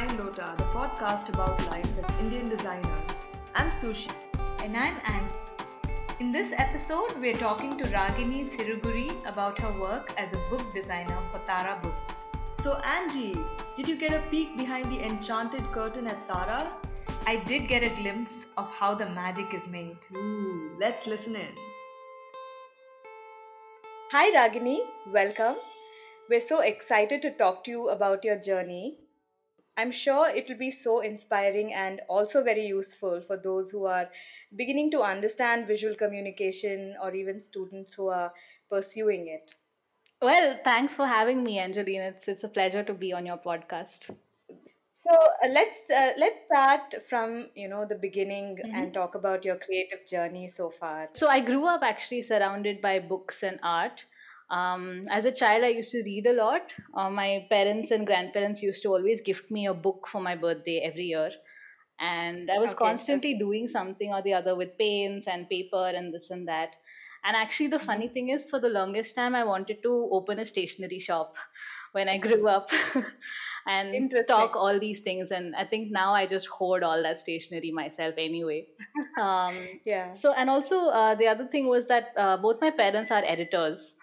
Hi, 0.00 0.06
Design 0.06 0.24
Lota, 0.24 0.54
the 0.56 0.64
podcast 0.64 1.28
about 1.28 1.60
life 1.68 1.86
as 2.02 2.24
Indian 2.24 2.48
designer. 2.48 2.96
I'm 3.54 3.68
Sushi. 3.68 4.10
And 4.64 4.74
I'm 4.74 4.96
Angie. 5.04 5.34
In 6.20 6.32
this 6.32 6.54
episode, 6.56 7.20
we're 7.20 7.34
talking 7.34 7.76
to 7.76 7.84
Ragini 7.84 8.40
Siruguri 8.50 9.10
about 9.28 9.60
her 9.60 9.78
work 9.78 10.14
as 10.16 10.32
a 10.32 10.38
book 10.48 10.72
designer 10.72 11.20
for 11.30 11.40
Tara 11.40 11.78
Books. 11.82 12.30
So, 12.54 12.78
Angie, 12.78 13.34
did 13.76 13.86
you 13.86 13.98
get 13.98 14.14
a 14.14 14.26
peek 14.28 14.56
behind 14.56 14.86
the 14.86 15.04
enchanted 15.04 15.64
curtain 15.64 16.06
at 16.06 16.26
Tara? 16.26 16.74
I 17.26 17.36
did 17.36 17.68
get 17.68 17.82
a 17.82 17.94
glimpse 18.00 18.46
of 18.56 18.70
how 18.70 18.94
the 18.94 19.10
magic 19.10 19.52
is 19.52 19.68
made. 19.68 19.98
Ooh, 20.14 20.70
let's 20.80 21.06
listen 21.06 21.36
in. 21.36 21.52
Hi, 24.12 24.30
Ragini. 24.30 24.78
Welcome. 25.12 25.56
We're 26.30 26.40
so 26.40 26.62
excited 26.62 27.20
to 27.20 27.32
talk 27.32 27.64
to 27.64 27.70
you 27.70 27.88
about 27.90 28.24
your 28.24 28.36
journey. 28.36 28.96
I'm 29.80 29.90
sure 29.90 30.28
it 30.28 30.48
will 30.48 30.58
be 30.62 30.70
so 30.70 31.00
inspiring 31.00 31.72
and 31.74 32.00
also 32.08 32.42
very 32.44 32.66
useful 32.66 33.20
for 33.22 33.36
those 33.36 33.70
who 33.70 33.86
are 33.86 34.08
beginning 34.56 34.90
to 34.92 35.02
understand 35.02 35.66
visual 35.66 35.94
communication 35.94 36.96
or 37.02 37.14
even 37.14 37.40
students 37.40 37.94
who 37.94 38.08
are 38.08 38.32
pursuing 38.70 39.28
it. 39.28 39.54
Well, 40.22 40.58
thanks 40.64 40.94
for 40.94 41.06
having 41.06 41.42
me, 41.42 41.58
Angeline. 41.58 42.02
It's, 42.12 42.28
it's 42.28 42.44
a 42.44 42.48
pleasure 42.48 42.82
to 42.84 42.94
be 42.94 43.12
on 43.12 43.26
your 43.26 43.38
podcast. 43.38 44.10
So 44.94 45.10
uh, 45.12 45.48
let's 45.48 45.90
uh, 45.90 46.12
let's 46.18 46.44
start 46.46 46.94
from 47.08 47.48
you 47.54 47.68
know 47.68 47.84
the 47.86 47.94
beginning 47.94 48.58
Mhm. 48.64 48.74
and 48.74 48.94
talk 48.94 49.14
about 49.14 49.44
your 49.48 49.56
creative 49.56 50.04
journey 50.06 50.46
so 50.48 50.68
far. 50.70 51.08
So 51.14 51.28
I 51.28 51.40
grew 51.40 51.66
up 51.66 51.82
actually 51.82 52.22
surrounded 52.22 52.82
by 52.82 52.98
books 52.98 53.42
and 53.42 53.58
art. 53.62 54.04
Um, 54.50 55.04
as 55.10 55.24
a 55.24 55.32
child, 55.32 55.64
I 55.64 55.68
used 55.68 55.92
to 55.92 56.02
read 56.04 56.26
a 56.26 56.32
lot. 56.32 56.74
Uh, 56.94 57.10
my 57.10 57.46
parents 57.48 57.90
and 57.90 58.06
grandparents 58.06 58.62
used 58.62 58.82
to 58.82 58.88
always 58.88 59.20
gift 59.20 59.50
me 59.50 59.66
a 59.66 59.74
book 59.74 60.08
for 60.08 60.20
my 60.20 60.34
birthday 60.36 60.78
every 60.80 61.04
year. 61.04 61.30
And 62.00 62.50
I 62.50 62.58
was 62.58 62.70
Okay, 62.70 62.74
constantly 62.74 63.34
doing 63.38 63.68
something 63.68 64.12
or 64.12 64.22
the 64.22 64.32
other 64.34 64.56
with 64.56 64.76
paints 64.78 65.28
and 65.28 65.48
paper 65.48 65.92
and 65.94 66.12
this 66.14 66.30
and 66.30 66.48
that. 66.48 66.76
And 67.22 67.36
actually, 67.36 67.66
the 67.68 67.78
funny 67.78 68.08
thing 68.08 68.30
is, 68.30 68.46
for 68.46 68.58
the 68.58 68.70
longest 68.70 69.14
time, 69.14 69.34
I 69.34 69.44
wanted 69.44 69.82
to 69.82 70.08
open 70.10 70.38
a 70.38 70.44
stationery 70.44 70.98
shop 70.98 71.36
when 71.92 72.08
I 72.08 72.16
grew 72.16 72.48
up 72.48 72.68
and 73.66 74.10
stock 74.12 74.56
all 74.56 74.78
these 74.80 75.00
things. 75.00 75.30
And 75.30 75.54
I 75.54 75.64
think 75.66 75.90
now 75.92 76.14
I 76.14 76.26
just 76.26 76.46
hoard 76.46 76.82
all 76.82 77.02
that 77.02 77.18
stationery 77.18 77.70
myself 77.70 78.14
anyway. 78.18 78.66
Um, 79.20 79.68
Yeah. 79.84 80.12
so 80.12 80.32
and 80.32 80.48
also 80.48 80.86
uh, 80.88 81.14
the 81.14 81.26
other 81.26 81.46
thing 81.46 81.66
was 81.66 81.88
that 81.88 82.12
uh, 82.16 82.36
both 82.36 82.60
my 82.60 82.70
parents 82.70 83.10
are 83.10 83.22
editors 83.24 83.96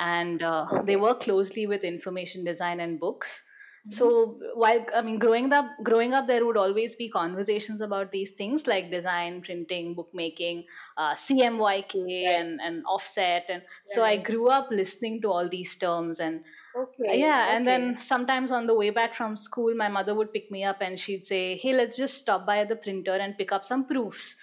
and 0.00 0.42
uh, 0.42 0.66
they 0.84 0.96
work 0.96 1.20
closely 1.20 1.66
with 1.68 1.84
information 1.84 2.44
design 2.44 2.80
and 2.80 2.98
books. 3.00 3.44
So 3.88 4.38
while 4.54 4.86
i 4.94 5.02
mean 5.02 5.18
growing 5.18 5.52
up 5.52 5.66
growing 5.82 6.14
up 6.14 6.28
there 6.28 6.46
would 6.46 6.56
always 6.56 6.94
be 6.94 7.08
conversations 7.08 7.80
about 7.80 8.12
these 8.12 8.30
things 8.30 8.68
like 8.68 8.90
design 8.92 9.42
printing 9.42 9.96
bookmaking 9.96 10.66
uh, 10.96 11.12
cmyk 11.14 11.96
and, 12.22 12.60
and 12.62 12.84
offset. 12.86 13.46
And 13.48 13.62
so 13.84 14.04
i 14.04 14.16
grew 14.16 14.48
up 14.48 14.68
listening 14.70 15.20
to 15.22 15.32
all 15.32 15.48
these 15.48 15.76
terms 15.76 16.20
and 16.20 16.44
Okay. 16.74 17.18
yeah 17.18 17.56
and 17.56 17.66
then 17.66 17.96
sometimes 17.96 18.52
on 18.52 18.66
the 18.66 18.74
way 18.74 18.90
back 18.90 19.14
from 19.14 19.36
school 19.36 19.74
my 19.74 19.88
mother 19.88 20.14
would 20.14 20.32
pick 20.32 20.50
me 20.50 20.64
up 20.64 20.78
and 20.80 20.98
she'd 20.98 21.24
say 21.24 21.56
hey 21.56 21.72
let's 21.72 21.96
just 21.96 22.18
stop 22.18 22.46
by 22.46 22.64
the 22.64 22.76
printer 22.76 23.14
and 23.14 23.38
pick 23.38 23.52
up 23.52 23.64
some 23.64 23.86
proofs 23.86 24.36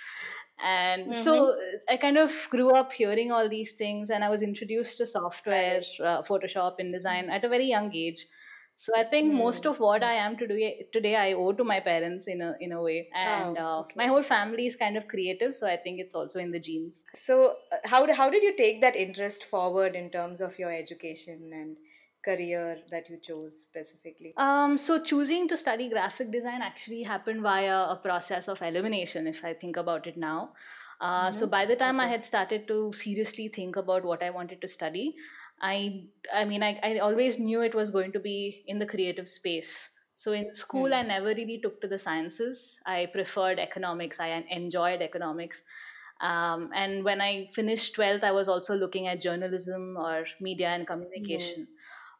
and 0.60 1.14
so 1.14 1.52
uh, 1.52 1.78
i 1.90 1.98
kind 1.98 2.18
of 2.18 2.32
grew 2.50 2.72
up 2.72 2.92
hearing 2.92 3.32
all 3.32 3.48
these 3.50 3.73
things 3.73 4.10
and 4.10 4.23
i 4.23 4.30
was 4.30 4.42
introduced 4.42 4.98
to 4.98 5.06
software 5.06 5.82
uh, 6.04 6.22
photoshop 6.22 6.80
InDesign 6.80 7.30
at 7.30 7.44
a 7.45 7.50
very 7.50 7.68
young 7.68 7.94
age. 7.95 8.28
So 8.76 8.94
i 8.98 9.04
think 9.04 9.34
most 9.34 9.66
Hmm. 9.66 9.70
of 9.70 9.80
what 9.80 10.04
i 10.04 10.14
am 10.14 10.38
today 10.38 10.88
today 10.94 11.16
i 11.16 11.34
owe 11.34 11.52
to 11.52 11.64
my 11.64 11.80
parents 11.80 12.28
in 12.28 12.42
a 12.42 12.56
in 12.60 12.72
a 12.72 12.82
way. 12.82 13.10
And 13.14 13.56
Oh, 13.56 13.58
uh, 13.58 13.84
my 13.96 14.06
whole 14.08 14.23
family 14.23 14.66
is 14.67 14.76
kind 14.76 14.98
of 14.98 15.08
creative 15.08 15.56
so 15.56 15.67
i 15.67 15.78
think 15.78 16.00
it's 16.00 16.14
also 16.16 16.40
in 16.40 16.52
the 16.52 16.60
genes. 16.60 17.06
So 17.16 17.56
uh, 17.72 17.78
how 17.86 18.02
how 18.14 18.30
did 18.30 18.44
you 18.44 18.56
take 18.56 18.82
that 18.82 18.96
interest 18.96 19.46
forward 19.46 19.96
in 19.96 20.10
terms 20.12 20.42
of 20.42 20.60
your 20.60 20.72
education 20.72 21.52
and 21.54 21.78
career 22.30 22.83
that 22.92 23.10
you 23.10 23.17
chose 23.30 23.58
specifically? 23.64 24.33
Um, 24.38 24.77
so 24.77 25.02
choosing 25.02 25.48
to 25.48 25.58
study 25.58 25.89
graphic 25.89 26.32
design 26.32 26.61
actually 26.61 27.04
happened 27.04 27.42
via 27.42 27.77
a 27.89 27.95
process 27.95 28.48
of 28.48 28.61
elimination, 28.61 29.26
if 29.26 29.43
I 29.43 29.54
think 29.54 29.77
about 29.77 30.05
it 30.05 30.17
now. 30.17 30.54
Uh, 31.02 31.32
So 31.32 31.48
by 31.48 31.66
the 31.66 31.76
time 31.76 31.99
I 31.99 32.08
had 32.08 32.23
started 32.23 32.67
to 32.67 32.93
seriously 32.93 33.48
think 33.48 33.76
about 33.76 34.04
what 34.04 34.21
I 34.23 34.30
wanted 34.30 34.61
to 34.61 34.67
study, 34.67 35.16
I 35.60 36.10
I 36.33 36.45
mean 36.45 36.61
I, 36.64 36.80
I 36.83 36.99
always 36.99 37.39
knew 37.39 37.61
it 37.61 37.73
was 37.73 37.89
going 37.89 38.11
to 38.14 38.20
be 38.20 38.64
in 38.67 38.80
the 38.80 38.86
creative 38.86 39.27
space. 39.27 39.89
So 40.16 40.32
in 40.33 40.54
school, 40.54 40.87
Hmm. 40.87 40.93
I 40.93 41.02
never 41.04 41.27
really 41.39 41.60
took 41.64 41.82
to 41.82 41.87
the 41.87 41.99
sciences. 41.99 42.80
I 42.86 43.08
preferred 43.08 43.60
economics. 43.60 44.20
I 44.20 44.30
enjoyed 44.60 45.02
economics. 45.02 45.64
Um, 46.20 46.71
and 46.73 47.04
when 47.04 47.21
I 47.21 47.48
finished 47.54 47.93
12th, 47.95 48.23
I 48.23 48.32
was 48.32 48.49
also 48.49 48.76
looking 48.76 49.08
at 49.08 49.21
journalism 49.21 49.95
or 49.98 50.26
media 50.39 50.70
and 50.70 50.87
communication. 50.87 51.67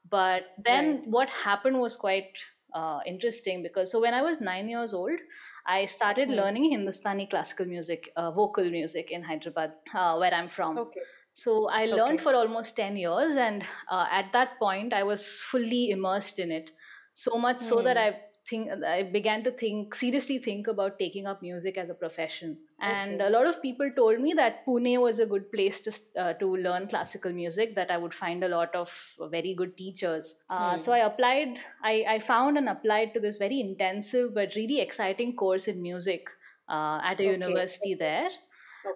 But 0.10 0.44
then 0.64 1.02
Right. 1.02 1.08
what 1.10 1.30
happened 1.30 1.80
was 1.80 1.96
quite 1.98 2.40
uh, 2.74 3.00
interesting 3.06 3.64
because 3.64 3.92
so 3.92 4.00
when 4.02 4.14
I 4.14 4.22
was 4.22 4.40
nine 4.42 4.70
years 4.70 4.94
old, 4.94 5.20
I 5.66 5.86
started 5.86 6.30
Hmm. 6.30 6.42
learning 6.42 6.72
Hindustani 6.72 7.28
classical 7.28 7.66
music, 7.66 8.12
uh, 8.16 8.32
vocal 8.32 8.70
music 8.70 9.12
in 9.12 9.24
Hyderabad, 9.24 9.74
uh, 9.94 10.16
where 10.18 10.34
I'm 10.34 10.50
from. 10.50 10.84
Okay. 10.84 11.08
So 11.34 11.70
I 11.70 11.86
learned 11.86 12.22
Okay. 12.22 12.22
for 12.22 12.34
almost 12.34 12.76
10 12.76 12.96
years, 12.98 13.36
and 13.36 13.64
uh, 13.90 14.08
at 14.10 14.32
that 14.34 14.58
point, 14.60 14.94
I 14.94 15.04
was 15.04 15.40
fully 15.42 15.90
immersed 15.92 16.40
in 16.40 16.52
it. 16.52 16.72
So 17.14 17.38
much 17.38 17.60
so 17.60 17.82
that 17.82 17.98
Hmm. 17.98 17.98
I 17.98 18.22
think 18.48 18.70
I 18.84 19.04
began 19.04 19.44
to 19.44 19.52
think 19.52 19.96
seriously 19.96 20.38
think 20.40 20.68
about 20.68 20.98
taking 21.00 21.28
up 21.28 21.42
music 21.42 21.78
as 21.78 21.90
a 21.90 21.94
profession. 21.94 22.60
And 22.80 23.22
Okay. 23.22 23.24
a 23.24 23.30
lot 23.30 23.48
of 23.48 23.62
people 23.62 23.90
told 23.96 24.20
me 24.22 24.34
that 24.34 24.66
Pune 24.66 25.00
was 25.02 25.20
a 25.20 25.26
good 25.26 25.52
place 25.52 25.82
to 25.82 26.22
uh, 26.22 26.34
to 26.34 26.56
learn 26.58 26.88
classical 26.88 27.34
music. 27.34 27.76
That 27.76 27.92
I 27.92 27.98
would 27.98 28.14
find 28.14 28.44
a 28.44 28.48
lot 28.50 28.76
of 28.76 29.16
very 29.32 29.54
good 29.54 29.76
teachers. 29.78 30.36
Uh, 30.50 30.78
Hmm. 30.78 30.78
So 30.78 30.94
I 30.94 31.00
applied. 31.00 31.60
I, 31.84 32.06
I 32.08 32.20
found 32.20 32.58
and 32.58 32.70
applied 32.70 33.14
to 33.16 33.20
this 33.20 33.38
very 33.38 33.60
intensive 33.60 34.34
but 34.34 34.56
really 34.56 34.80
exciting 34.80 35.36
course 35.36 35.68
in 35.68 35.82
music 35.82 36.30
uh, 36.70 37.00
at 37.04 37.20
a 37.20 37.26
Okay. 37.26 37.66
university 37.66 37.96
there 37.96 38.30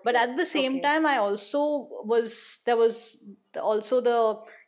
but 0.04 0.16
at 0.16 0.36
the 0.38 0.46
same 0.46 0.80
Okay. 0.80 0.82
time 0.82 1.06
i 1.06 1.18
also 1.18 1.62
was 2.14 2.62
there 2.66 2.78
was 2.78 3.24
also 3.56 4.02
the 4.02 4.18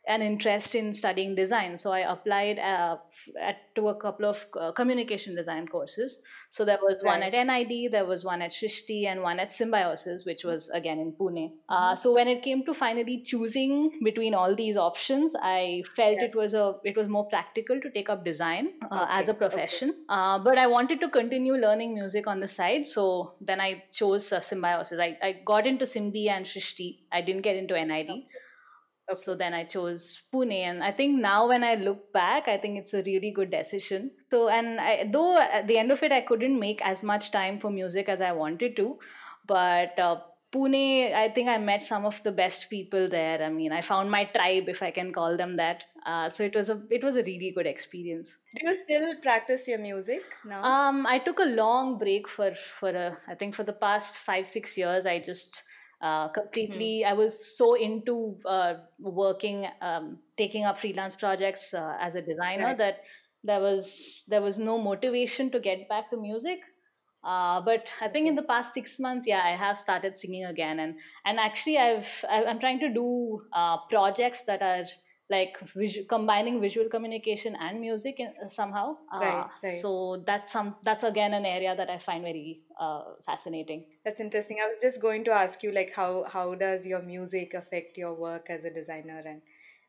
an 0.06 0.22
interest 0.22 0.74
in 0.74 0.92
studying 0.92 1.34
design. 1.34 1.76
So 1.76 1.92
i 1.92 2.00
applied 2.00 2.58
uh, 2.58 2.96
at, 3.40 3.74
to 3.76 3.88
a 3.88 3.94
couple 3.94 4.26
of 4.26 4.44
uh, 4.60 4.72
communication 4.72 5.34
design 5.34 5.66
courses. 5.66 6.18
So 6.50 6.64
there 6.64 6.78
was 6.82 7.02
one 7.02 7.22
at 7.22 7.32
nid 7.32 7.92
there 7.92 8.04
was 8.04 8.24
one 8.24 8.42
at 8.42 8.50
Srishti 8.52 9.06
and 9.06 9.22
one 9.22 9.40
at 9.40 9.52
symbiosis 9.52 10.24
which 10.26 10.44
was 10.44 10.68
again 10.70 10.98
in 10.98 11.12
pune. 11.12 11.34
Mm-hmm. 11.34 11.72
uh, 11.74 11.94
so 11.94 12.12
when 12.12 12.28
it 12.28 12.42
came 12.42 12.64
to 12.66 12.74
finally 12.74 13.22
choosing 13.22 13.90
between 14.02 14.34
all 14.34 14.54
these 14.54 14.76
options 14.76 15.34
i 15.42 15.82
felt 15.96 16.16
Yeah. 16.18 16.24
it 16.24 16.34
was 16.34 16.54
a 16.54 16.74
it 16.84 16.96
was 16.96 17.08
more 17.08 17.26
practical 17.28 17.80
to 17.80 17.90
take 17.90 18.08
up 18.08 18.24
design 18.24 18.68
uh, 18.90 19.06
as 19.08 19.28
a 19.28 19.34
profession. 19.34 19.94
Uh, 20.08 20.38
but 20.38 20.58
i 20.58 20.66
wanted 20.66 21.00
to 21.00 21.08
continue 21.08 21.54
learning 21.54 21.94
music 21.94 22.26
on 22.26 22.40
the 22.40 22.48
side. 22.48 22.86
So 22.86 23.34
then 23.40 23.60
i 23.60 23.82
chose 23.92 24.32
uh, 24.32 24.40
symbiosis. 24.40 25.00
I, 25.00 25.16
I 25.22 25.32
got 25.44 25.66
into 25.66 25.84
symbi 25.84 26.28
and 26.28 26.44
Srishti. 26.44 26.98
I 27.12 27.20
didn't 27.22 27.42
get 27.42 27.56
into 27.56 27.74
nid 27.92 28.10
so 29.12 29.34
then 29.34 29.52
i 29.52 29.62
chose 29.64 30.22
pune 30.32 30.52
and 30.52 30.82
i 30.82 30.90
think 30.90 31.20
now 31.20 31.46
when 31.48 31.62
i 31.62 31.74
look 31.74 32.12
back 32.12 32.48
i 32.48 32.56
think 32.56 32.78
it's 32.78 32.94
a 32.94 33.02
really 33.02 33.30
good 33.30 33.50
decision 33.50 34.10
so 34.30 34.48
and 34.48 34.80
I, 34.80 35.08
though 35.10 35.38
at 35.38 35.66
the 35.66 35.78
end 35.78 35.92
of 35.92 36.02
it 36.02 36.10
i 36.12 36.20
couldn't 36.22 36.58
make 36.58 36.80
as 36.82 37.02
much 37.02 37.30
time 37.30 37.58
for 37.58 37.70
music 37.70 38.08
as 38.08 38.20
i 38.20 38.32
wanted 38.32 38.76
to 38.76 38.98
but 39.46 39.98
uh, 39.98 40.16
pune 40.52 41.12
i 41.14 41.28
think 41.28 41.48
i 41.48 41.58
met 41.58 41.84
some 41.84 42.06
of 42.06 42.22
the 42.22 42.32
best 42.32 42.70
people 42.70 43.08
there 43.08 43.42
i 43.42 43.50
mean 43.50 43.72
i 43.72 43.80
found 43.82 44.10
my 44.10 44.24
tribe 44.24 44.68
if 44.68 44.82
i 44.82 44.90
can 44.90 45.12
call 45.12 45.36
them 45.36 45.54
that 45.54 45.84
uh, 46.06 46.28
so 46.28 46.44
it 46.44 46.54
was 46.54 46.68
a 46.70 46.80
it 46.90 47.02
was 47.02 47.16
a 47.16 47.22
really 47.24 47.50
good 47.50 47.66
experience 47.66 48.36
Do 48.54 48.66
you 48.66 48.74
still 48.74 49.14
practice 49.22 49.66
your 49.66 49.78
music 49.78 50.22
now? 50.44 50.62
um, 50.62 51.06
I 51.06 51.18
took 51.18 51.38
a 51.38 51.44
long 51.44 51.98
break 51.98 52.28
for 52.28 52.52
for 52.54 52.90
a, 52.90 53.16
I 53.26 53.34
think 53.34 53.54
for 53.54 53.64
the 53.64 53.72
past 53.72 54.16
five 54.16 54.46
six 54.48 54.76
years. 54.76 55.06
I 55.06 55.18
just 55.18 55.62
uh, 56.00 56.28
completely. 56.28 57.04
I 57.04 57.12
was 57.14 57.56
so 57.56 57.74
into 57.74 58.38
uh, 58.46 58.74
working, 58.98 59.66
um, 59.80 60.18
taking 60.36 60.64
up 60.64 60.78
freelance 60.78 61.14
projects 61.14 61.72
uh, 61.74 61.96
as 62.00 62.14
a 62.14 62.22
designer 62.22 62.74
Right. 62.74 62.78
that 62.78 63.04
there 63.42 63.60
was 63.60 64.24
there 64.28 64.42
was 64.42 64.58
no 64.58 64.78
motivation 64.78 65.50
to 65.50 65.60
get 65.60 65.88
back 65.88 66.10
to 66.10 66.16
music. 66.16 66.60
Uh, 67.22 67.60
but 67.62 67.90
I 68.02 68.08
think 68.08 68.28
in 68.28 68.34
the 68.34 68.42
past 68.42 68.74
six 68.74 69.00
months, 69.00 69.26
yeah, 69.26 69.40
I 69.42 69.56
have 69.56 69.78
started 69.78 70.14
singing 70.14 70.44
again, 70.44 70.78
and 70.80 70.98
and 71.24 71.40
actually, 71.40 71.78
I've 71.78 72.24
I'm 72.28 72.58
trying 72.60 72.80
to 72.80 72.90
do 72.92 73.42
uh, 73.52 73.78
projects 73.88 74.42
that 74.44 74.60
are 74.62 74.84
like 75.30 75.56
combining 76.08 76.60
visual 76.60 76.88
communication 76.88 77.56
and 77.58 77.80
music 77.80 78.20
in, 78.20 78.32
somehow. 78.48 78.96
Uh, 79.12 79.20
Right, 79.20 79.46
right. 79.62 79.80
So 79.80 80.22
that's 80.26 80.52
some 80.52 80.76
that's 80.82 81.02
again 81.04 81.32
an 81.34 81.46
area 81.46 81.74
that 81.74 81.88
I 81.88 81.98
find 81.98 82.22
very 82.22 82.62
uh, 82.78 83.02
fascinating. 83.24 83.86
That's 84.04 84.20
interesting. 84.20 84.58
I 84.62 84.68
was 84.68 84.82
just 84.82 85.00
going 85.00 85.24
to 85.24 85.30
ask 85.32 85.62
you, 85.62 85.72
like, 85.72 85.92
how 85.94 86.24
how 86.24 86.54
does 86.54 86.84
your 86.86 87.02
music 87.02 87.54
affect 87.54 87.96
your 87.96 88.14
work 88.14 88.50
as 88.50 88.64
a 88.64 88.70
designer? 88.70 89.22
And 89.24 89.40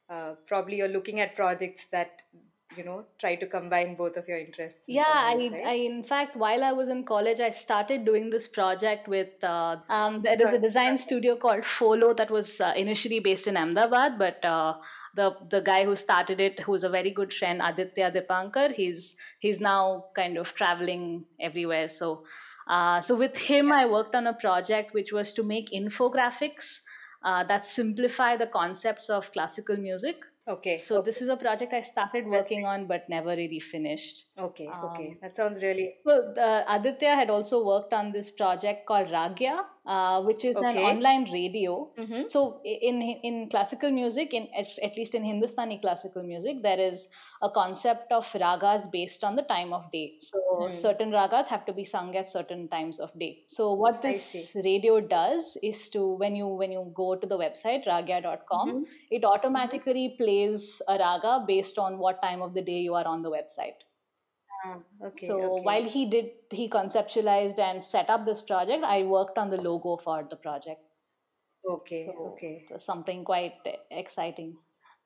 uh, 0.09 0.35
probably 0.47 0.77
you're 0.77 0.87
looking 0.87 1.19
at 1.19 1.35
projects 1.35 1.87
that 1.87 2.21
you 2.77 2.83
know 2.83 3.04
try 3.19 3.36
to 3.36 3.45
combine 3.45 3.95
both 3.95 4.18
of 4.18 4.27
your 4.27 4.38
interests. 4.39 4.88
in 4.88 4.95
yeah 4.95 5.04
some 5.04 5.42
I, 5.42 5.50
right? 5.51 5.66
I 5.66 5.74
in 5.74 6.04
fact 6.04 6.36
while 6.36 6.63
i 6.63 6.72
was 6.72 6.89
in 6.89 7.04
college 7.04 7.39
i 7.39 7.50
started 7.50 8.06
doing 8.06 8.30
this 8.30 8.48
project 8.48 9.07
with 9.07 9.44
uh, 9.44 9.77
um, 9.89 10.22
there 10.22 10.42
is 10.42 10.54
a 10.54 10.60
design 10.60 10.98
studio 10.98 11.36
called 11.36 11.66
folo 11.66 12.13
that 12.13 12.31
was 12.31 12.62
uh, 12.62 12.74
initially 12.75 13.19
based 13.19 13.48
in 13.48 13.57
ahmedabad 13.57 14.18
but 14.18 14.44
uh, 14.45 14.74
the 15.16 15.36
the 15.50 15.62
guy 15.62 15.86
who 15.86 15.95
started 15.95 16.39
it 16.39 16.60
who's 16.62 16.83
a 16.83 16.89
very 16.89 17.12
good 17.12 17.33
friend 17.33 17.62
aditya 17.62 18.12
dipankar 18.12 18.72
he's 18.72 19.16
he's 19.39 19.60
now 19.60 20.06
kind 20.16 20.38
of 20.38 20.54
traveling 20.54 21.25
everywhere 21.39 21.88
so 21.89 22.24
uh, 22.68 23.00
so 23.00 23.16
with 23.16 23.38
him 23.38 23.71
i 23.71 23.86
worked 23.86 24.16
on 24.16 24.28
a 24.28 24.33
project 24.33 24.94
which 24.94 25.12
was 25.12 25.33
to 25.33 25.44
make 25.44 25.71
infographics 25.71 26.81
uh, 27.24 27.44
that 27.44 27.66
simplify 27.66 28.38
the 28.38 28.48
concepts 28.48 29.10
of 29.10 29.31
classical 29.31 29.78
music 29.78 30.18
Okay. 30.47 30.75
so 30.75 31.01
this 31.01 31.21
is 31.21 31.30
a 31.30 31.36
project 31.36 31.74
I 31.74 31.81
started 31.81 32.27
working 32.27 32.65
on 32.65 32.86
but 32.86 33.09
never 33.09 33.30
really 33.30 33.59
finished. 33.59 34.25
Okay. 34.38 34.68
Okay. 34.68 35.07
Um, 35.09 35.18
That 35.21 35.36
sounds 35.36 35.63
really 35.63 35.95
So 36.06 36.31
the, 36.36 36.63
Aditya 36.71 37.15
had 37.15 37.30
also 37.31 37.65
worked 37.65 37.94
on 37.94 38.12
this 38.12 38.30
project 38.30 38.86
called 38.86 39.07
Ragya, 39.07 39.65
uh, 39.85 40.21
which 40.23 40.43
is 40.45 40.55
an 40.55 40.77
online 40.89 41.25
radio. 41.31 41.89
Mhm. 41.97 42.27
So 42.33 42.61
in 42.63 43.01
in 43.29 43.49
classical 43.49 43.91
music, 43.91 44.33
in 44.33 44.47
at 44.59 44.97
least 44.97 45.15
in 45.15 45.23
Hindustani 45.23 45.77
classical 45.85 46.23
music, 46.23 46.61
there 46.63 46.79
is 46.79 47.07
a 47.41 47.49
concept 47.49 48.11
of 48.11 48.31
ragas 48.43 48.89
based 48.91 49.23
on 49.23 49.35
the 49.35 49.43
time 49.43 49.73
of 49.79 49.91
day. 49.91 50.05
So 50.29 50.39
Hmm. 50.61 50.69
certain 50.69 51.11
ragas 51.11 51.47
have 51.53 51.65
to 51.69 51.73
be 51.79 51.83
sung 51.93 52.15
at 52.23 52.29
certain 52.33 52.67
times 52.75 52.99
of 53.07 53.13
day. 53.23 53.31
So 53.45 53.71
what 53.83 54.01
this 54.01 54.23
radio 54.69 54.99
does 55.15 55.57
is 55.71 55.89
to 55.95 56.05
when 56.23 56.35
you 56.41 56.47
when 56.63 56.71
you 56.77 56.83
go 57.01 57.09
to 57.15 57.27
the 57.33 57.37
website 57.45 57.85
ragya.com, 57.93 58.69
Mhm. 58.73 58.85
it 59.19 59.25
automatically 59.33 60.05
plays 60.21 60.69
a 60.87 60.97
raga 61.05 61.33
based 61.47 61.77
on 61.87 61.99
what 62.05 62.21
time 62.21 62.41
of 62.41 62.53
the 62.53 62.61
day 62.71 62.79
you 62.89 62.95
are 62.95 63.07
on 63.15 63.21
the 63.21 63.29
website. 63.39 63.85
Ah, 64.65 64.79
okay. 65.01 65.27
so 65.27 65.38
okay. 65.44 65.62
while 65.63 65.83
he 65.83 66.06
did, 66.06 66.31
he 66.51 66.69
conceptualized 66.69 67.59
and 67.59 67.81
set 67.83 68.09
up 68.09 68.25
this 68.25 68.41
project, 68.41 68.83
I 68.83 69.03
worked 69.03 69.38
on 69.38 69.50
the 69.50 69.57
logo 69.57 69.97
for 69.97 70.23
the 70.23 70.35
project. 70.35 70.81
okay. 71.63 72.03
So 72.06 72.12
Okay. 72.33 72.67
it 72.67 72.73
was 72.73 72.83
something 72.83 73.23
quite 73.23 73.56
exciting. 73.91 74.57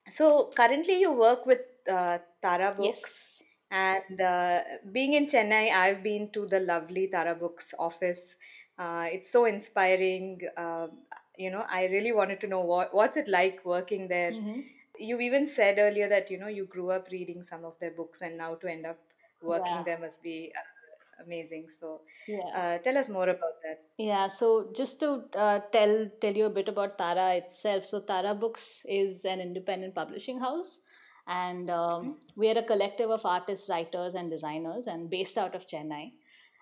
So 0.10 0.52
currently 0.56 1.00
you 1.02 1.14
work 1.14 1.46
with 1.46 1.62
uh, 1.90 2.20
Tara 2.42 2.74
Books. 2.76 3.16
Yes. 3.16 3.44
And 3.72 4.20
uh, 4.22 4.62
being 4.92 5.14
in 5.14 5.28
Chennai, 5.28 5.72
I've 5.72 6.02
been 6.04 6.32
to 6.32 6.48
the 6.48 6.60
lovely 6.60 7.08
Tara 7.08 7.36
Books 7.36 7.74
office. 7.78 8.36
Uh, 8.78 9.08
it's 9.12 9.32
so 9.32 9.46
inspiring. 9.46 10.42
Um 10.58 11.04
you 11.38 11.50
know, 11.52 11.66
I 11.70 11.86
really 11.86 12.12
wanted 12.12 12.42
to 12.42 12.48
know 12.48 12.62
what 12.62 12.94
what's 12.94 13.16
it 13.18 13.28
like 13.30 13.64
working 13.66 14.08
there. 14.10 14.34
Mhm. 14.34 14.64
You 14.98 15.20
even 15.22 15.46
said 15.48 15.78
earlier 15.80 16.10
that 16.10 16.30
you 16.32 16.38
know 16.38 16.48
you 16.48 16.66
grew 16.66 16.90
up 16.92 17.08
reading 17.12 17.44
some 17.44 17.64
of 17.66 17.80
their 17.80 17.92
books, 17.92 18.22
and 18.22 18.38
now 18.38 18.56
to 18.56 18.68
end 18.72 18.86
up 18.86 19.00
working 19.42 19.74
Yeah. 19.78 19.84
there 19.84 20.00
must 20.00 20.22
be 20.24 20.52
uh, 20.56 21.24
amazing. 21.24 21.68
So, 21.70 22.02
Yeah. 22.28 22.48
uh, 22.62 22.78
tell 22.80 22.98
us 22.98 23.10
more 23.10 23.30
about 23.30 23.62
that. 23.64 23.82
Yeah, 23.98 24.28
so 24.28 24.72
just 24.74 25.00
to 25.02 25.24
uh, 25.36 25.60
tell 25.72 26.10
tell 26.22 26.34
you 26.42 26.46
a 26.46 26.50
bit 26.60 26.70
about 26.70 26.98
Tara 26.98 27.36
itself. 27.36 27.86
So 27.86 28.02
Tara 28.02 28.34
Books 28.34 28.86
is 28.88 29.26
an 29.26 29.40
independent 29.42 29.96
publishing 29.96 30.40
house, 30.40 30.80
and 31.28 31.70
um, 31.70 32.18
we 32.36 32.50
are 32.52 32.58
a 32.60 32.64
collective 32.64 33.10
of 33.10 33.26
artists, 33.26 33.70
writers, 33.70 34.16
and 34.16 34.30
designers, 34.30 34.88
and 34.88 35.10
based 35.10 35.38
out 35.38 35.56
of 35.56 35.68
Chennai. 35.68 36.14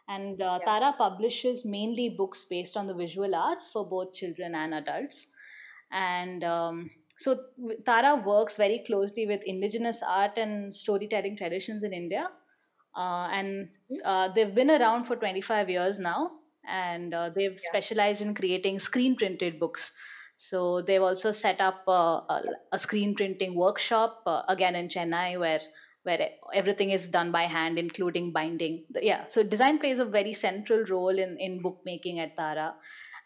And 0.09 0.41
uh, 0.41 0.59
Yeah. 0.59 0.65
Tara 0.65 0.95
publishes 0.97 1.65
mainly 1.65 2.09
books 2.09 2.45
based 2.45 2.77
on 2.77 2.87
the 2.87 2.93
visual 2.93 3.35
arts 3.35 3.67
for 3.71 3.85
both 3.85 4.13
children 4.15 4.55
and 4.55 4.73
adults. 4.73 5.27
And 5.91 6.43
um, 6.43 6.89
so 7.17 7.39
Tara 7.85 8.15
works 8.25 8.57
very 8.57 8.79
closely 8.85 9.25
with 9.27 9.43
indigenous 9.45 10.01
art 10.01 10.37
and 10.37 10.75
storytelling 10.75 11.35
traditions 11.37 11.83
in 11.83 11.93
India. 11.93 12.29
Uh, 12.97 13.27
and 13.31 13.69
uh, 14.05 14.27
they've 14.29 14.55
been 14.55 14.71
around 14.71 15.05
for 15.05 15.15
25 15.15 15.69
years 15.69 15.99
now 15.99 16.31
and 16.67 17.13
uh, 17.13 17.29
they've 17.29 17.59
Yeah. 17.63 17.69
specialized 17.69 18.21
in 18.21 18.33
creating 18.33 18.79
screen 18.79 19.15
printed 19.15 19.59
books. 19.59 19.91
So 20.35 20.81
they've 20.81 21.01
also 21.01 21.31
set 21.31 21.61
up 21.61 21.83
uh, 21.87 22.21
a, 22.35 22.41
a 22.73 22.79
screen 22.79 23.15
printing 23.15 23.55
workshop 23.55 24.23
uh, 24.25 24.43
again 24.49 24.75
in 24.75 24.87
chennai 24.87 25.39
where 25.39 25.59
where 26.03 26.29
everything 26.53 26.91
is 26.91 27.09
done 27.09 27.31
by 27.31 27.43
hand 27.43 27.77
including 27.77 28.31
binding. 28.31 28.85
Yeah 29.01 29.25
so 29.27 29.43
design 29.43 29.79
plays 29.79 29.99
a 29.99 30.05
very 30.05 30.33
central 30.33 30.83
role 30.85 31.17
in 31.27 31.37
in 31.37 31.61
bookmaking 31.61 32.19
at 32.19 32.35
tara. 32.35 32.75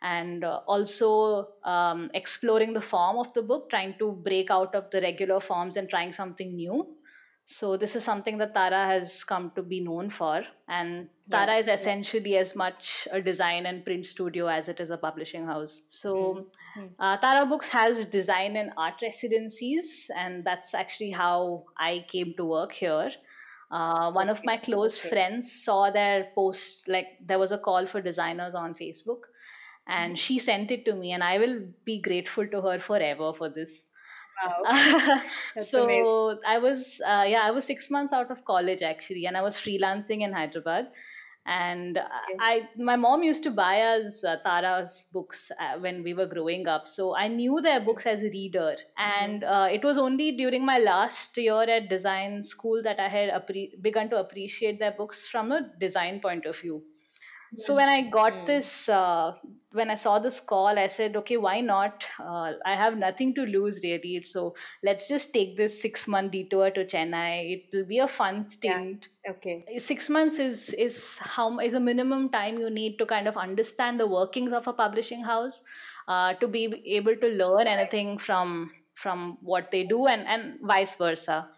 And 0.04 0.44
uh, 0.44 0.62
also 0.66 1.50
um, 1.64 2.10
exploring 2.16 2.74
the 2.74 2.82
form 2.82 3.18
of 3.20 3.34
the 3.34 3.44
book 3.44 3.70
trying 3.70 3.96
to 4.00 4.14
break 4.14 4.50
out 4.50 4.74
of 4.74 4.90
the 4.90 5.00
regular 5.02 5.40
forms 5.40 5.78
and 5.78 5.88
trying 5.90 6.12
something 6.12 6.56
new 6.56 6.96
so 7.44 7.76
this 7.76 7.96
is 7.96 8.04
something 8.04 8.38
that 8.38 8.54
Tara 8.54 8.86
has 8.86 9.24
come 9.24 9.52
to 9.56 9.64
be 9.64 9.82
known 9.82 10.10
for, 10.10 10.44
and 10.68 11.10
Yeah, 11.28 11.46
Tara 11.46 11.58
is 11.58 11.68
yeah. 11.68 11.74
essentially 11.74 12.38
as 12.38 12.56
much 12.56 13.08
a 13.12 13.22
design 13.22 13.66
and 13.66 13.84
print 13.84 14.06
studio 14.06 14.48
as 14.48 14.70
it 14.70 14.80
is 14.80 14.90
a 14.90 14.98
publishing 14.98 15.46
house. 15.46 15.82
So 15.88 16.14
Mm, 16.16 16.46
mm. 16.78 16.90
uh, 17.00 17.18
Tara 17.18 17.46
Books 17.46 17.70
has 17.70 18.06
design 18.08 18.56
and 18.56 18.72
art 18.78 19.02
residencies, 19.02 20.10
and 20.16 20.44
that's 20.46 20.74
actually 20.74 21.12
how 21.12 21.66
I 21.78 22.06
came 22.08 22.34
to 22.38 22.46
work 22.46 22.72
here. 22.74 23.12
Uh, 23.72 24.12
one 24.12 24.30
of 24.30 24.44
my 24.44 24.58
close 24.58 25.00
okay. 25.00 25.10
friends 25.10 25.52
saw 25.64 25.90
their 25.92 26.28
post, 26.36 26.88
like 26.88 27.08
there 27.26 27.40
was 27.40 27.52
a 27.52 27.58
call 27.58 27.86
for 27.86 28.02
designers 28.02 28.54
on 28.54 28.74
Facebook, 28.76 29.22
and 29.88 30.18
she 30.18 30.38
sent 30.38 30.72
it 30.72 30.86
to 30.86 30.94
me, 30.96 31.12
and 31.12 31.24
I 31.24 31.38
will 31.38 31.62
be 31.86 32.00
grateful 32.00 32.48
to 32.48 32.62
her 32.62 32.80
forever 32.80 33.34
for 33.34 33.50
this 33.50 33.88
Wow. 34.42 34.64
So 35.58 35.82
amazing. 35.82 36.08
I 36.46 36.58
was 36.58 37.02
uh, 37.06 37.26
yeah 37.28 37.42
I 37.44 37.52
was 37.52 37.66
six 37.66 37.90
months 37.90 38.14
out 38.14 38.32
of 38.32 38.46
college 38.46 38.82
actually, 38.82 39.26
and 39.26 39.38
I 39.38 39.42
was 39.42 39.58
freelancing 39.58 40.22
in 40.22 40.34
Hyderabad. 40.34 40.92
And 41.46 42.00
Okay. 42.06 42.40
I, 42.40 42.70
my 42.78 42.96
mom 42.96 43.24
used 43.24 43.42
to 43.44 43.52
buy 43.52 43.82
us 43.82 44.24
uh, 44.24 44.38
Tara's 44.46 45.08
books 45.12 45.52
uh, 45.60 45.80
when 45.80 46.04
we 46.04 46.14
were 46.14 46.28
growing 46.28 46.68
up, 46.68 46.88
so 46.88 47.16
I 47.16 47.28
knew 47.30 47.62
their 47.62 47.80
books 47.80 48.06
as 48.06 48.22
a 48.24 48.30
reader. 48.30 48.76
And 48.98 49.44
uh, 49.44 49.68
it 49.72 49.84
was 49.84 49.98
only 49.98 50.38
during 50.38 50.64
my 50.66 50.78
last 50.78 51.36
year 51.38 51.64
at 51.64 51.90
design 51.90 52.44
school 52.44 52.84
that 52.84 53.00
I 53.00 53.10
had 53.10 53.30
appre- 53.32 53.82
begun 53.82 54.10
to 54.12 54.20
appreciate 54.20 54.78
their 54.80 54.92
books 54.92 55.28
from 55.28 55.52
a 55.52 55.72
design 55.80 56.20
point 56.22 56.46
of 56.46 56.60
view. 56.60 56.84
So 57.58 57.76
when 57.76 57.90
I 57.90 58.02
got 58.10 58.34
Mm. 58.34 58.46
this, 58.46 58.88
uh, 58.90 59.36
when 59.72 59.90
I 59.90 59.96
saw 59.96 60.20
this 60.20 60.40
call, 60.40 60.80
I 60.80 60.88
said, 60.88 61.16
okay, 61.18 61.38
why 61.38 61.60
not? 61.62 62.06
Uh, 62.20 62.54
I 62.66 62.76
have 62.76 62.98
nothing 62.98 63.34
to 63.36 63.46
lose 63.46 63.82
really. 63.84 64.22
So 64.22 64.56
let's 64.84 65.08
just 65.08 65.34
take 65.34 65.58
this 65.58 65.82
six 65.82 66.08
month 66.08 66.32
detour 66.32 66.72
to 66.72 66.86
Chennai. 66.86 67.54
It 67.56 67.64
will 67.74 67.86
be 67.86 68.00
a 68.00 68.08
fun 68.08 68.48
stint. 68.50 69.10
Okay. 69.30 69.66
Six 69.78 70.10
months 70.10 70.40
is 70.40 70.74
is 70.74 71.18
how 71.20 71.60
is 71.60 71.74
a 71.74 71.80
minimum 71.80 72.30
time 72.30 72.58
you 72.58 72.70
need 72.70 72.98
to 73.00 73.06
kind 73.06 73.28
of 73.28 73.38
understand 73.38 74.00
the 74.00 74.08
workings 74.08 74.54
of 74.54 74.68
a 74.68 74.74
publishing 74.74 75.24
house, 75.24 75.64
uh, 76.08 76.34
to 76.36 76.48
be 76.48 76.64
able 77.00 77.16
to 77.18 77.28
learn 77.28 77.68
anything 77.68 78.18
from 78.18 78.72
from 78.96 79.38
what 79.42 79.72
they 79.72 79.84
do 79.84 80.08
and 80.08 80.26
and 80.28 80.60
vice 80.62 80.96
versa. 80.96 81.50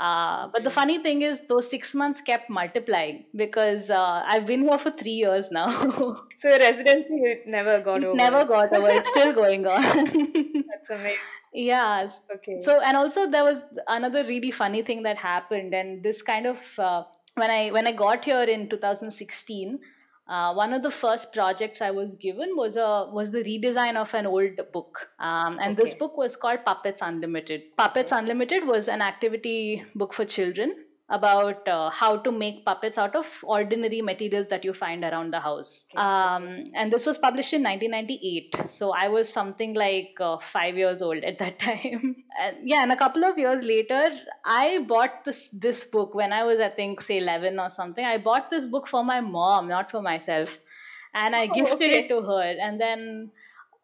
Uh, 0.00 0.48
but 0.52 0.64
the 0.64 0.70
funny 0.70 0.98
thing 1.06 1.20
is, 1.20 1.40
those 1.48 1.68
six 1.70 1.94
months 1.94 2.22
kept 2.22 2.48
multiplying 2.48 3.24
because 3.36 3.90
uh, 3.90 4.22
I've 4.26 4.46
been 4.46 4.62
here 4.62 4.78
for 4.78 4.90
three 4.90 5.18
years 5.24 5.50
now. 5.50 5.68
So 6.38 6.48
your 6.48 6.58
residency 6.58 7.40
never 7.46 7.80
got 7.80 8.02
over. 8.02 8.16
never 8.16 8.46
got 8.46 8.72
over. 8.72 8.88
It's 8.88 9.10
still 9.10 9.32
going 9.40 9.66
on. 9.66 9.82
That's 10.70 10.88
amazing. 10.88 11.18
yes. 11.52 12.22
Okay. 12.36 12.56
So, 12.62 12.80
and 12.80 12.96
also 12.96 13.26
there 13.30 13.44
was 13.44 13.62
another 13.88 14.24
really 14.24 14.50
funny 14.50 14.80
thing 14.82 15.02
that 15.02 15.18
happened, 15.18 15.74
and 15.74 16.02
this 16.02 16.22
kind 16.22 16.46
of 16.46 16.78
uh, 16.78 17.02
when 17.34 17.50
I 17.50 17.70
when 17.70 17.86
I 17.86 17.92
got 17.92 18.24
here 18.24 18.42
in 18.42 18.70
2016. 18.70 19.80
Uh, 20.28 20.54
one 20.54 20.72
of 20.72 20.82
the 20.82 20.90
first 20.90 21.32
projects 21.32 21.80
I 21.82 21.90
was 21.90 22.14
given 22.14 22.56
was 22.56 22.76
a 22.76 23.08
was 23.12 23.32
the 23.32 23.40
redesign 23.40 23.96
of 23.96 24.14
an 24.14 24.26
old 24.26 24.60
book, 24.72 25.10
um, 25.18 25.58
and 25.60 25.76
this 25.76 25.92
book 25.94 26.16
was 26.16 26.36
called 26.36 26.64
Puppets 26.64 27.02
Unlimited. 27.02 27.62
Puppets 27.76 28.12
Unlimited 28.12 28.64
was 28.64 28.88
an 28.88 29.02
activity 29.02 29.84
book 29.94 30.12
for 30.12 30.24
children 30.24 30.76
about 31.10 31.66
uh, 31.68 31.90
how 31.90 32.16
to 32.16 32.30
make 32.32 32.64
puppets 32.64 32.96
out 32.96 33.16
of 33.16 33.26
ordinary 33.42 34.00
materials 34.00 34.46
that 34.48 34.64
you 34.64 34.72
find 34.72 35.04
around 35.04 35.32
the 35.32 35.40
house. 35.40 35.86
Um, 35.96 36.64
and 36.74 36.92
this 36.92 37.04
was 37.04 37.18
published 37.18 37.52
in 37.52 37.62
1998, 37.64 38.56
so 38.68 38.92
I 38.92 39.08
was 39.08 39.28
something 39.28 39.74
like 39.74 40.16
uh, 40.20 40.38
five 40.38 40.76
years 40.76 41.02
old 41.02 41.24
at 41.24 41.38
that 41.38 41.58
time. 41.66 42.16
and 42.40 42.56
yeah, 42.64 42.82
and 42.84 42.92
a 42.92 42.96
couple 42.96 43.24
of 43.24 43.36
years 43.38 43.62
later, 43.64 44.10
I 44.44 44.84
bought 44.88 45.24
this 45.24 45.48
this 45.50 45.82
book 45.84 46.14
when 46.14 46.32
I 46.32 46.44
was 46.44 46.60
I 46.60 46.68
think 46.68 47.00
say 47.00 47.18
11 47.18 47.58
or 47.58 47.68
something. 47.70 48.04
I 48.04 48.18
bought 48.18 48.48
this 48.50 48.66
book 48.66 48.86
for 48.86 49.04
my 49.04 49.20
mom, 49.20 49.68
not 49.68 49.90
for 49.90 50.00
myself, 50.02 50.58
and 51.14 51.34
I 51.34 51.48
Oh, 51.50 51.54
gifted 51.54 51.74
okay. 51.74 51.98
it 52.04 52.08
to 52.08 52.20
her. 52.22 52.42
And 52.68 52.80
then 52.80 53.30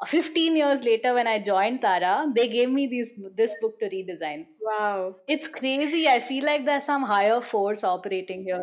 15 0.05 0.57
years 0.57 0.85
later 0.85 1.15
when 1.15 1.27
i 1.27 1.39
joined 1.39 1.81
tara 1.81 2.31
they 2.35 2.49
gave 2.49 2.69
me 2.71 2.87
these 2.87 3.13
this 3.35 3.55
book 3.61 3.79
to 3.79 3.89
redesign 3.89 4.45
wow. 4.61 5.17
it's 5.27 5.49
crazy 5.49 6.07
i 6.07 6.21
feel 6.21 6.45
like 6.45 6.67
there's 6.67 6.85
some 6.85 7.03
higher 7.03 7.41
force 7.41 7.83
operating 7.83 8.45
here 8.45 8.63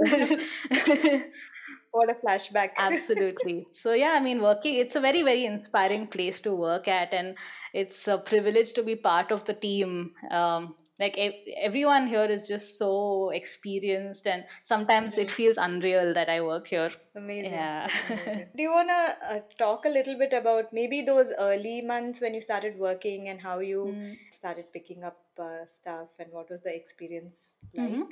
What 1.94 2.10
a 2.10 2.16
flashback. 2.16 2.72
absolutely 2.78 3.68
so 3.72 3.94
yeah 3.94 4.14
i 4.16 4.20
mean 4.20 4.42
working 4.42 4.76
it's 4.76 4.96
a 4.96 5.00
very 5.00 5.22
very 5.22 5.46
inspiring 5.46 6.08
place 6.08 6.40
to 6.40 6.56
work 6.56 6.88
at 6.88 7.14
and 7.14 7.36
it's 7.72 8.08
a 8.08 8.18
privilege 8.18 8.74
to 8.74 8.84
be 8.84 8.96
part 8.96 9.32
of 9.32 9.44
the 9.46 9.54
team 9.54 10.12
um, 10.32 10.74
like 11.00 11.18
everyone 11.58 12.08
here 12.08 12.26
is 12.26 12.48
just 12.48 12.78
so 12.78 13.32
experienced 13.32 14.28
and 14.28 14.44
sometimes 14.62 15.18
it 15.18 15.32
feels 15.32 15.58
unreal 15.58 16.14
that 16.14 16.30
i 16.30 16.40
work 16.40 16.68
here 16.68 16.92
amazing 17.16 17.52
yeah 17.52 17.88
amazing. 18.10 18.46
do 18.56 18.64
you 18.64 18.72
want 18.72 18.90
to 18.90 19.36
uh, 19.36 19.40
talk 19.58 19.86
a 19.86 19.90
little 19.90 20.18
bit 20.18 20.34
about 20.34 20.72
maybe 20.72 21.02
those 21.02 21.32
early 21.40 21.82
months 21.82 22.22
when 22.22 22.34
you 22.34 22.42
started 22.42 22.78
working 22.78 23.30
and 23.30 23.42
how 23.42 23.60
you 23.60 23.96
mm. 23.96 24.18
started 24.32 24.72
picking 24.72 25.04
up 25.04 25.18
uh, 25.40 25.66
stuff 25.68 26.10
and 26.20 26.32
what 26.32 26.50
was 26.50 26.62
the 26.62 26.74
experience 26.74 27.58
like 27.74 27.90
mm-hmm. 27.90 28.04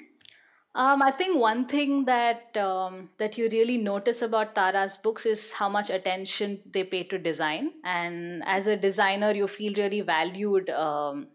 Um, 0.73 1.01
I 1.01 1.11
think 1.11 1.37
one 1.37 1.65
thing 1.65 2.05
that 2.05 2.55
um, 2.55 3.09
that 3.17 3.37
you 3.37 3.49
really 3.51 3.77
notice 3.77 4.21
about 4.21 4.55
Tara's 4.55 4.95
books 4.95 5.25
is 5.25 5.51
how 5.51 5.67
much 5.67 5.89
attention 5.89 6.61
they 6.71 6.85
pay 6.85 7.03
to 7.03 7.17
design, 7.17 7.71
and 7.83 8.41
as 8.45 8.67
a 8.67 8.77
designer, 8.77 9.31
you 9.31 9.49
feel 9.49 9.73
really 9.73 9.99
valued 9.99 10.69
um, 10.69 11.27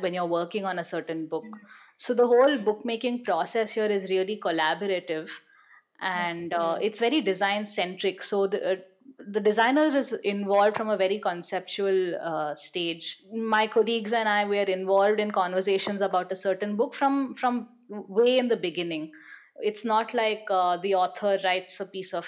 when 0.00 0.14
you're 0.14 0.24
working 0.24 0.64
on 0.64 0.78
a 0.78 0.84
certain 0.84 1.26
book. 1.26 1.44
So 1.98 2.14
the 2.14 2.26
whole 2.26 2.56
bookmaking 2.56 3.24
process 3.24 3.74
here 3.74 3.84
is 3.84 4.08
really 4.08 4.40
collaborative, 4.42 5.28
and 6.00 6.54
uh, 6.54 6.78
it's 6.80 7.00
very 7.00 7.20
design 7.20 7.66
centric. 7.66 8.22
So 8.22 8.46
the 8.46 8.72
uh, 8.72 8.76
the 9.28 9.40
designer 9.40 9.84
is 9.84 10.14
involved 10.24 10.76
from 10.78 10.88
a 10.88 10.96
very 10.96 11.18
conceptual 11.18 12.16
uh, 12.16 12.54
stage. 12.54 13.18
My 13.30 13.66
colleagues 13.66 14.14
and 14.14 14.26
I 14.26 14.46
were 14.46 14.64
involved 14.64 15.20
in 15.20 15.30
conversations 15.30 16.00
about 16.00 16.32
a 16.32 16.34
certain 16.34 16.76
book 16.76 16.94
from 16.94 17.34
from 17.34 17.68
way 17.92 18.38
in 18.38 18.48
the 18.48 18.56
beginning. 18.56 19.12
It's 19.60 19.84
not 19.84 20.14
like 20.14 20.44
uh, 20.50 20.78
the 20.78 20.94
author 20.94 21.38
writes 21.44 21.78
a 21.80 21.86
piece 21.86 22.14
of 22.14 22.26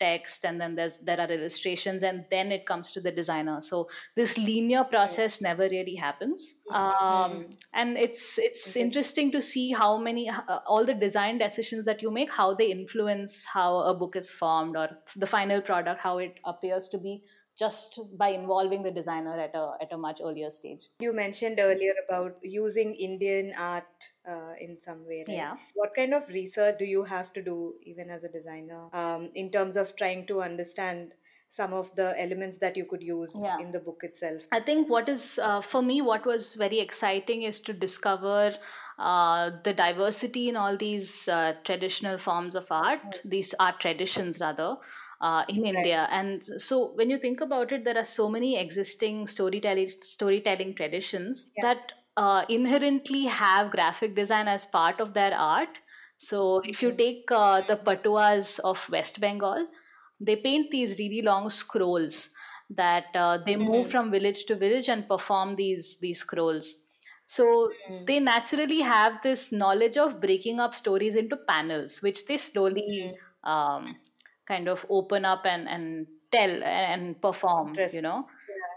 text 0.00 0.44
and 0.44 0.60
then 0.60 0.74
there's 0.74 0.98
there 0.98 1.20
are 1.20 1.30
illustrations 1.30 2.02
and 2.02 2.24
then 2.30 2.50
it 2.50 2.66
comes 2.66 2.90
to 2.92 3.00
the 3.00 3.12
designer. 3.12 3.60
So 3.60 3.88
this 4.16 4.36
linear 4.36 4.84
process 4.84 5.40
never 5.40 5.68
really 5.68 5.94
happens. 5.94 6.56
Um, 6.70 7.46
and 7.72 7.96
it's 7.96 8.38
it's 8.38 8.70
okay. 8.70 8.80
interesting 8.80 9.30
to 9.32 9.40
see 9.40 9.72
how 9.72 9.98
many 9.98 10.28
uh, 10.28 10.58
all 10.66 10.84
the 10.84 10.94
design 10.94 11.38
decisions 11.38 11.84
that 11.84 12.02
you 12.02 12.10
make 12.10 12.32
how 12.32 12.54
they 12.54 12.70
influence 12.70 13.44
how 13.44 13.78
a 13.78 13.94
book 13.94 14.16
is 14.16 14.30
formed 14.30 14.76
or 14.76 14.88
the 15.16 15.26
final 15.26 15.60
product 15.60 16.00
how 16.00 16.18
it 16.18 16.38
appears 16.44 16.88
to 16.88 16.98
be 16.98 17.22
just 17.58 18.00
by 18.18 18.28
involving 18.28 18.82
the 18.82 18.90
designer 18.90 19.38
at 19.38 19.54
a 19.54 19.74
at 19.80 19.92
a 19.92 19.96
much 19.96 20.20
earlier 20.22 20.50
stage. 20.50 20.88
You 21.00 21.12
mentioned 21.12 21.60
earlier 21.60 21.94
about 22.06 22.36
using 22.42 22.94
Indian 22.94 23.52
art 23.56 24.10
uh, 24.28 24.54
in 24.60 24.80
some 24.80 25.06
way. 25.06 25.24
Right? 25.28 25.36
Yeah. 25.36 25.56
What 25.74 25.94
kind 25.94 26.14
of 26.14 26.28
research 26.28 26.78
do 26.78 26.84
you 26.84 27.04
have 27.04 27.32
to 27.34 27.42
do, 27.42 27.74
even 27.82 28.10
as 28.10 28.24
a 28.24 28.28
designer, 28.28 28.88
um, 28.92 29.30
in 29.34 29.50
terms 29.50 29.76
of 29.76 29.94
trying 29.96 30.26
to 30.28 30.42
understand? 30.42 31.12
some 31.54 31.72
of 31.72 31.94
the 31.94 32.20
elements 32.20 32.58
that 32.58 32.76
you 32.76 32.84
could 32.84 33.02
use 33.02 33.32
yeah. 33.40 33.58
in 33.60 33.70
the 33.70 33.78
book 33.78 34.00
itself 34.02 34.42
i 34.50 34.58
think 34.58 34.88
what 34.88 35.08
is 35.08 35.38
uh, 35.38 35.60
for 35.60 35.82
me 35.82 36.00
what 36.02 36.26
was 36.26 36.54
very 36.54 36.80
exciting 36.80 37.42
is 37.42 37.60
to 37.60 37.72
discover 37.72 38.52
uh, 38.98 39.50
the 39.62 39.72
diversity 39.72 40.48
in 40.48 40.56
all 40.56 40.76
these 40.76 41.28
uh, 41.28 41.52
traditional 41.62 42.18
forms 42.18 42.56
of 42.56 42.66
art 42.70 43.20
these 43.24 43.54
art 43.60 43.78
traditions 43.78 44.40
rather 44.40 44.76
uh, 45.20 45.44
in 45.48 45.62
right. 45.62 45.74
India. 45.74 46.08
And 46.10 46.42
so 46.42 46.92
when 46.94 47.10
you 47.10 47.18
think 47.18 47.40
about 47.40 47.72
it, 47.72 47.84
there 47.84 47.96
are 47.96 48.04
so 48.04 48.28
many 48.28 48.58
existing 48.58 49.26
storytelling 49.26 49.92
storytelling 50.00 50.74
traditions 50.74 51.50
yeah. 51.56 51.68
that 51.68 51.92
uh, 52.16 52.44
inherently 52.48 53.24
have 53.24 53.70
graphic 53.70 54.14
design 54.14 54.48
as 54.48 54.64
part 54.64 55.00
of 55.00 55.14
their 55.14 55.34
art. 55.34 55.80
So 56.18 56.60
if 56.64 56.82
you 56.82 56.88
mm-hmm. 56.88 56.96
take 56.96 57.24
uh, 57.30 57.62
the 57.62 57.76
Patuas 57.76 58.60
of 58.60 58.88
West 58.90 59.20
Bengal, 59.20 59.66
they 60.20 60.36
paint 60.36 60.70
these 60.70 60.98
really 60.98 61.22
long 61.22 61.50
scrolls 61.50 62.30
that 62.70 63.06
uh, 63.14 63.38
they 63.44 63.56
move 63.56 63.68
mm-hmm. 63.68 63.90
from 63.90 64.10
village 64.10 64.44
to 64.46 64.54
village 64.54 64.88
and 64.88 65.08
perform 65.08 65.56
these 65.56 65.98
these 65.98 66.20
scrolls. 66.20 66.78
So 67.26 67.44
mm-hmm. 67.44 68.04
they 68.04 68.20
naturally 68.20 68.80
have 68.80 69.22
this 69.22 69.50
knowledge 69.50 69.96
of 69.96 70.20
breaking 70.20 70.60
up 70.60 70.74
stories 70.74 71.16
into 71.16 71.36
panels, 71.36 72.02
which 72.02 72.26
they 72.26 72.36
slowly 72.36 73.14
mm-hmm. 73.14 73.50
um, 73.50 73.96
kind 74.46 74.68
of 74.68 74.84
open 74.88 75.24
up 75.24 75.44
and 75.44 75.68
and 75.68 76.06
tell 76.30 76.62
and 76.62 77.20
perform 77.20 77.74
you 77.92 78.02
know? 78.02 78.26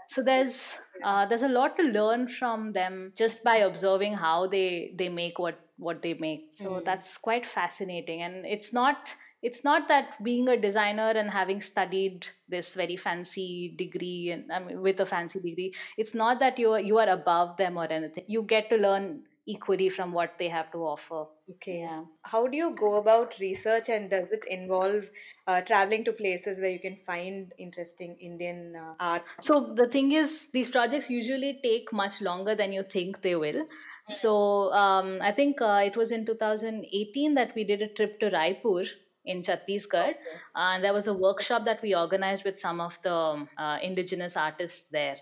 So 0.08 0.22
there's 0.22 0.78
uh, 1.04 1.26
there's 1.26 1.42
a 1.42 1.48
lot 1.48 1.76
to 1.76 1.82
learn 1.82 2.28
from 2.28 2.72
them 2.72 3.12
just 3.14 3.44
by 3.44 3.56
observing 3.56 4.14
how 4.14 4.46
they 4.46 4.92
they 4.96 5.08
make 5.08 5.38
what 5.38 5.60
what 5.76 6.02
they 6.02 6.14
make. 6.14 6.48
So 6.50 6.70
mm. 6.70 6.84
that's 6.84 7.16
quite 7.18 7.44
fascinating. 7.46 8.22
And 8.22 8.46
it's 8.46 8.72
not 8.72 9.14
it's 9.42 9.64
not 9.64 9.86
that 9.88 10.22
being 10.24 10.48
a 10.48 10.56
designer 10.56 11.10
and 11.10 11.30
having 11.30 11.60
studied 11.60 12.26
this 12.48 12.74
very 12.74 12.96
fancy 12.96 13.74
degree 13.76 14.30
and 14.32 14.50
I 14.50 14.58
mean, 14.58 14.80
with 14.80 14.98
a 15.00 15.06
fancy 15.06 15.38
degree 15.40 15.74
it's 15.96 16.12
not 16.14 16.40
that 16.40 16.58
you 16.58 16.72
are 16.72 16.80
you 16.80 16.98
are 16.98 17.08
above 17.08 17.56
them 17.58 17.76
or 17.76 17.84
anything. 17.84 18.24
You 18.26 18.42
get 18.42 18.70
to 18.70 18.76
learn 18.76 19.22
equally 19.48 19.88
from 19.88 20.12
what 20.12 20.34
they 20.38 20.48
have 20.48 20.70
to 20.72 20.78
offer. 20.78 21.24
Okay. 21.50 21.78
Yeah. 21.80 22.02
How 22.22 22.46
do 22.46 22.56
you 22.56 22.76
go 22.78 22.96
about 22.96 23.38
research 23.40 23.88
and 23.88 24.10
does 24.10 24.30
it 24.30 24.44
involve 24.48 25.10
uh, 25.46 25.62
traveling 25.62 26.04
to 26.04 26.12
places 26.12 26.60
where 26.60 26.68
you 26.68 26.78
can 26.78 26.96
find 27.06 27.52
interesting 27.58 28.16
Indian 28.20 28.74
uh, 28.76 28.94
art? 29.00 29.22
So 29.40 29.72
the 29.74 29.88
thing 29.88 30.12
is, 30.12 30.50
these 30.52 30.68
projects 30.68 31.08
usually 31.08 31.60
take 31.62 31.92
much 31.92 32.20
longer 32.20 32.54
than 32.54 32.72
you 32.72 32.82
think 32.82 33.22
they 33.22 33.36
will. 33.36 33.66
So 34.08 34.72
um, 34.72 35.18
I 35.22 35.32
think 35.32 35.62
uh, 35.62 35.82
it 35.84 35.96
was 35.96 36.12
in 36.12 36.26
2018 36.26 37.34
that 37.34 37.54
we 37.54 37.64
did 37.64 37.82
a 37.82 37.88
trip 37.88 38.20
to 38.20 38.30
Raipur 38.30 38.86
in 39.24 39.42
Chhattisgarh. 39.42 40.10
Okay. 40.10 40.16
and 40.56 40.84
there 40.84 40.92
was 40.92 41.06
a 41.06 41.14
workshop 41.14 41.64
that 41.64 41.82
we 41.82 41.94
organized 41.94 42.44
with 42.44 42.56
some 42.56 42.80
of 42.80 42.98
the 43.02 43.14
um, 43.14 43.48
uh, 43.56 43.78
indigenous 43.82 44.36
artists 44.36 44.84
there. 44.90 45.16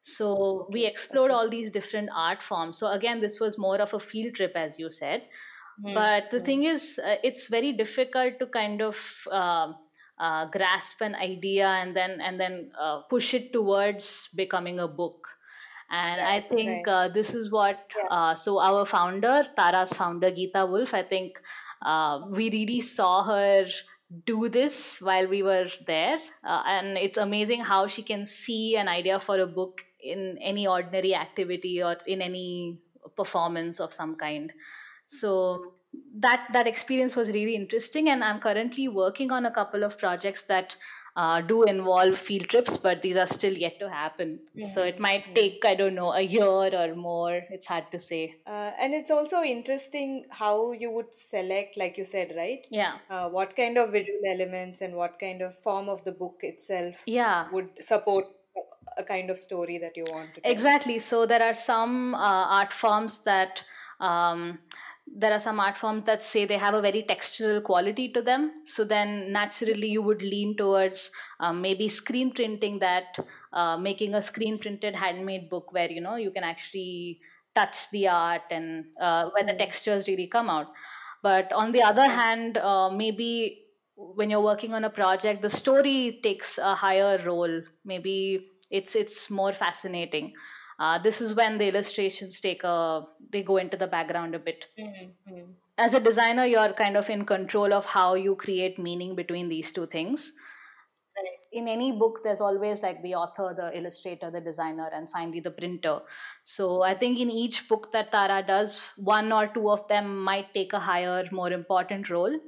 So 0.00 0.68
we 0.70 0.86
explored 0.86 1.30
all 1.30 1.48
these 1.48 1.70
different 1.70 2.10
art 2.14 2.42
forms. 2.42 2.78
So 2.78 2.90
again, 2.90 3.20
this 3.20 3.40
was 3.40 3.58
more 3.58 3.80
of 3.80 3.94
a 3.94 4.00
field 4.00 4.34
trip, 4.34 4.52
as 4.54 4.78
you 4.78 4.90
said. 4.90 5.22
Mm-hmm. 5.82 5.94
But 5.94 6.30
the 6.30 6.40
thing 6.40 6.64
is, 6.64 7.00
uh, 7.04 7.16
it's 7.22 7.48
very 7.48 7.72
difficult 7.72 8.38
to 8.40 8.46
kind 8.46 8.82
of 8.82 9.26
uh, 9.30 9.72
uh, 10.18 10.46
grasp 10.46 11.00
an 11.00 11.14
idea 11.14 11.68
and 11.68 11.94
then 11.94 12.20
and 12.20 12.40
then 12.40 12.70
uh, 12.78 13.02
push 13.02 13.34
it 13.34 13.52
towards 13.52 14.28
becoming 14.34 14.80
a 14.80 14.88
book. 14.88 15.28
And 15.90 16.20
I 16.20 16.40
think 16.40 16.86
right. 16.86 16.92
Uh, 16.92 17.08
this 17.08 17.34
is 17.34 17.50
what. 17.50 17.78
Uh, 18.10 18.34
so 18.34 18.60
our 18.60 18.84
founder, 18.84 19.46
Tara's 19.56 19.92
founder, 19.92 20.30
Gita 20.30 20.66
Wolf, 20.66 20.92
I 20.94 21.02
think 21.02 21.40
we 22.30 22.50
really 22.50 22.80
saw 22.80 23.22
her 23.22 23.66
do 24.26 24.48
this 24.48 25.00
while 25.00 25.28
we 25.28 25.42
were 25.42 25.68
there 25.86 26.16
uh, 26.44 26.62
and 26.66 26.96
it's 26.96 27.18
amazing 27.18 27.60
how 27.60 27.86
she 27.86 28.02
can 28.02 28.24
see 28.24 28.76
an 28.76 28.88
idea 28.88 29.20
for 29.20 29.38
a 29.38 29.46
book 29.46 29.84
in 30.02 30.38
any 30.38 30.66
ordinary 30.66 31.14
activity 31.14 31.82
or 31.82 31.96
in 32.06 32.22
any 32.22 32.78
performance 33.16 33.80
of 33.80 33.92
some 33.92 34.16
kind. 34.16 34.52
So 35.06 35.72
that 36.14 36.46
that 36.52 36.66
experience 36.66 37.16
was 37.16 37.30
really 37.30 37.54
interesting 37.54 38.08
and 38.10 38.22
i'm 38.22 38.38
currently 38.40 38.88
working 38.88 39.32
on 39.32 39.46
a 39.46 39.50
couple 39.50 39.82
of 39.82 39.98
projects 39.98 40.42
that 40.44 40.76
uh, 41.16 41.40
do 41.40 41.64
involve 41.64 42.16
field 42.16 42.48
trips 42.48 42.76
but 42.76 43.02
these 43.02 43.16
are 43.16 43.26
still 43.26 43.52
yet 43.52 43.80
to 43.80 43.88
happen. 43.90 44.38
Yeah. 44.54 44.68
so 44.68 44.84
it 44.84 45.00
might 45.00 45.34
take 45.34 45.64
i 45.64 45.74
don't 45.74 45.96
know 45.96 46.12
a 46.12 46.20
year 46.20 46.44
or 46.44 46.94
more 46.94 47.42
it's 47.50 47.66
hard 47.66 47.90
to 47.90 47.98
say. 47.98 48.36
Uh, 48.46 48.70
and 48.80 48.94
it's 48.94 49.10
also 49.10 49.42
interesting 49.42 50.26
how 50.30 50.70
you 50.72 50.92
would 50.92 51.12
select 51.12 51.76
like 51.76 51.98
you 51.98 52.04
said 52.04 52.34
right? 52.36 52.64
Yeah. 52.70 52.98
Uh, 53.10 53.28
what 53.30 53.56
kind 53.56 53.78
of 53.78 53.90
visual 53.90 54.20
elements 54.28 54.80
and 54.80 54.94
what 54.94 55.18
kind 55.18 55.42
of 55.42 55.58
form 55.58 55.88
of 55.88 56.04
the 56.04 56.12
book 56.12 56.36
itself 56.42 57.02
yeah. 57.06 57.50
would 57.50 57.70
support 57.80 58.26
a 58.98 59.04
kind 59.04 59.30
of 59.30 59.38
story 59.38 59.78
that 59.78 59.96
you 59.96 60.04
want 60.10 60.34
to 60.34 60.40
tell. 60.40 60.52
exactly 60.52 60.98
so 60.98 61.24
there 61.26 61.42
are 61.42 61.54
some 61.54 62.14
uh, 62.14 62.58
art 62.58 62.72
forms 62.72 63.20
that 63.20 63.64
um, 64.00 64.58
there 65.16 65.32
are 65.32 65.38
some 65.38 65.58
art 65.60 65.78
forms 65.78 66.04
that 66.04 66.22
say 66.22 66.44
they 66.44 66.58
have 66.58 66.74
a 66.74 66.80
very 66.80 67.02
textural 67.02 67.62
quality 67.62 68.08
to 68.12 68.22
them 68.22 68.52
so 68.64 68.84
then 68.84 69.32
naturally 69.32 69.88
you 69.88 70.02
would 70.02 70.22
lean 70.22 70.56
towards 70.56 71.10
um, 71.40 71.60
maybe 71.62 71.88
screen 71.88 72.30
printing 72.30 72.78
that 72.78 73.18
uh, 73.52 73.76
making 73.76 74.14
a 74.14 74.22
screen 74.22 74.58
printed 74.58 74.94
handmade 74.94 75.48
book 75.48 75.72
where 75.72 75.90
you 75.90 76.00
know 76.00 76.16
you 76.16 76.30
can 76.30 76.44
actually 76.44 77.20
touch 77.54 77.90
the 77.90 78.06
art 78.08 78.42
and 78.50 78.84
uh, 79.00 79.28
where 79.30 79.44
the 79.44 79.52
hmm. 79.52 79.58
textures 79.58 80.06
really 80.08 80.26
come 80.26 80.50
out 80.50 80.66
but 81.22 81.52
on 81.52 81.72
the 81.72 81.82
other 81.82 82.06
hand 82.06 82.58
uh, 82.58 82.90
maybe 82.90 83.64
when 83.96 84.30
you're 84.30 84.42
working 84.42 84.74
on 84.74 84.84
a 84.84 84.90
project 84.90 85.42
the 85.42 85.50
story 85.50 86.20
takes 86.22 86.58
a 86.58 86.74
higher 86.74 87.20
role 87.24 87.62
maybe 87.84 88.48
it's 88.70 88.94
it's 88.94 89.30
more 89.30 89.52
fascinating. 89.52 90.32
Uh, 90.78 90.96
this 90.96 91.20
is 91.20 91.34
when 91.34 91.58
the 91.58 91.66
illustrations 91.66 92.40
take 92.40 92.62
a 92.62 93.02
they 93.30 93.42
go 93.42 93.56
into 93.56 93.76
the 93.76 93.86
background 93.86 94.34
a 94.34 94.38
bit. 94.38 94.66
Mm-hmm. 94.78 95.50
as 95.84 95.94
a 95.94 96.00
designer 96.00 96.44
you're 96.44 96.72
kind 96.72 96.96
of 96.96 97.08
in 97.10 97.24
control 97.24 97.72
of 97.72 97.84
how 97.84 98.14
you 98.14 98.34
create 98.34 98.78
meaning 98.78 99.14
between 99.14 99.48
these 99.48 99.72
two 99.72 99.86
things. 99.86 100.32
In 101.50 101.66
any 101.66 101.92
book 101.92 102.20
there's 102.22 102.40
always 102.40 102.82
like 102.82 103.02
the 103.02 103.14
author 103.14 103.54
the 103.56 103.76
illustrator 103.76 104.30
the 104.30 104.40
designer 104.40 104.88
and 104.92 105.10
finally 105.10 105.40
the 105.40 105.50
printer. 105.50 106.00
So 106.44 106.82
i 106.82 106.94
think 106.94 107.18
in 107.18 107.30
each 107.30 107.66
book 107.68 107.90
that 107.92 108.12
tara 108.12 108.44
does 108.46 108.90
one 108.96 109.32
or 109.32 109.46
two 109.48 109.70
of 109.70 109.88
them 109.88 110.22
might 110.22 110.52
take 110.54 110.74
a 110.74 110.78
higher 110.78 111.24
more 111.32 111.50
important 111.50 112.10
role. 112.10 112.38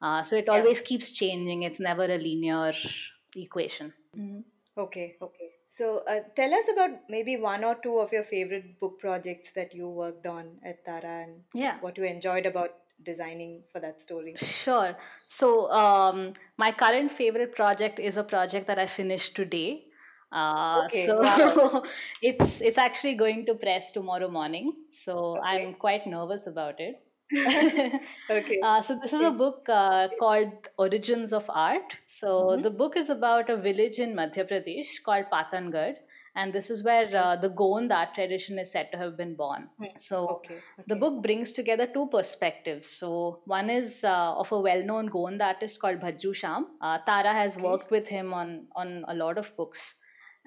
Uh, 0.00 0.22
so 0.22 0.36
it 0.36 0.48
always 0.48 0.80
keeps 0.80 1.10
changing. 1.10 1.62
It's 1.64 1.80
never 1.80 2.04
a 2.04 2.18
linear 2.18 2.72
equation. 3.34 3.92
Mm-hmm. 4.16 4.40
okay 4.78 5.16
okay 5.20 5.50
So, 5.76 6.02
uh, 6.08 6.20
tell 6.34 6.54
us 6.54 6.68
about 6.72 6.90
maybe 7.10 7.36
one 7.36 7.62
or 7.62 7.74
two 7.82 7.98
of 7.98 8.12
your 8.12 8.22
favorite 8.22 8.80
book 8.80 8.98
projects 8.98 9.52
that 9.52 9.74
you 9.74 9.88
worked 9.88 10.26
on 10.26 10.50
at 10.64 10.84
Tara 10.84 11.24
and 11.24 11.42
Yeah. 11.52 11.78
what 11.80 11.98
you 11.98 12.04
enjoyed 12.04 12.46
about 12.46 12.76
designing 13.02 13.62
for 13.72 13.80
that 13.80 14.00
story. 14.00 14.36
Sure. 14.36 14.96
So, 15.28 15.70
um, 15.70 16.32
my 16.56 16.72
current 16.72 17.12
favorite 17.12 17.54
project 17.54 17.98
is 17.98 18.16
a 18.16 18.24
project 18.24 18.66
that 18.68 18.78
I 18.78 18.86
finished 18.86 19.36
today. 19.36 19.84
Uh, 20.32 20.84
Okay, 20.84 21.06
so 21.06 21.18
wow. 21.20 21.82
it's 22.22 22.60
it's 22.60 22.78
actually 22.78 23.14
going 23.14 23.44
to 23.46 23.54
press 23.54 23.92
tomorrow 23.92 24.28
morning. 24.28 24.72
So 24.90 25.18
Okay. 25.18 25.48
I'm 25.50 25.74
quite 25.74 26.06
nervous 26.06 26.46
about 26.46 26.80
it. 26.80 27.05
Okay. 28.30 28.60
Uh, 28.62 28.80
so 28.80 28.98
this 29.02 29.12
is 29.12 29.20
a 29.20 29.30
book 29.30 29.68
uh, 29.68 30.08
called 30.18 30.68
Origins 30.78 31.32
of 31.32 31.48
Art. 31.50 31.96
So 32.06 32.30
Mhm. 32.38 32.62
the 32.62 32.70
book 32.70 32.96
is 32.96 33.10
about 33.10 33.50
a 33.50 33.56
village 33.56 33.98
in 33.98 34.14
Madhya 34.14 34.44
Pradesh 34.50 34.92
called 35.02 35.26
Patangarh, 35.32 35.96
and 36.34 36.52
this 36.52 36.70
is 36.70 36.82
where 36.84 37.08
uh, 37.24 37.36
the 37.36 37.48
Gond 37.48 37.92
art 37.92 38.14
tradition 38.14 38.58
is 38.58 38.70
said 38.70 38.90
to 38.92 38.98
have 38.98 39.16
been 39.16 39.34
born. 39.34 39.68
Hmm. 39.78 39.96
So 39.98 40.22
Okay. 40.36 40.64
the 40.86 40.96
book 40.96 41.22
brings 41.22 41.52
together 41.52 41.86
two 41.86 42.06
perspectives. 42.08 42.86
So 43.02 43.42
one 43.46 43.70
is 43.70 44.04
uh, 44.04 44.34
of 44.44 44.52
a 44.52 44.60
well-known 44.60 45.06
Gond 45.06 45.42
artist 45.42 45.80
called 45.80 46.00
Bhajju 46.00 46.32
Shyam. 46.42 46.66
Uh, 46.80 46.98
Tara 47.10 47.32
has 47.42 47.58
Okay. 47.58 47.68
worked 47.68 47.90
with 47.90 48.08
him 48.08 48.32
on 48.42 48.68
on 48.84 49.04
a 49.08 49.14
lot 49.14 49.38
of 49.44 49.54
books. 49.56 49.94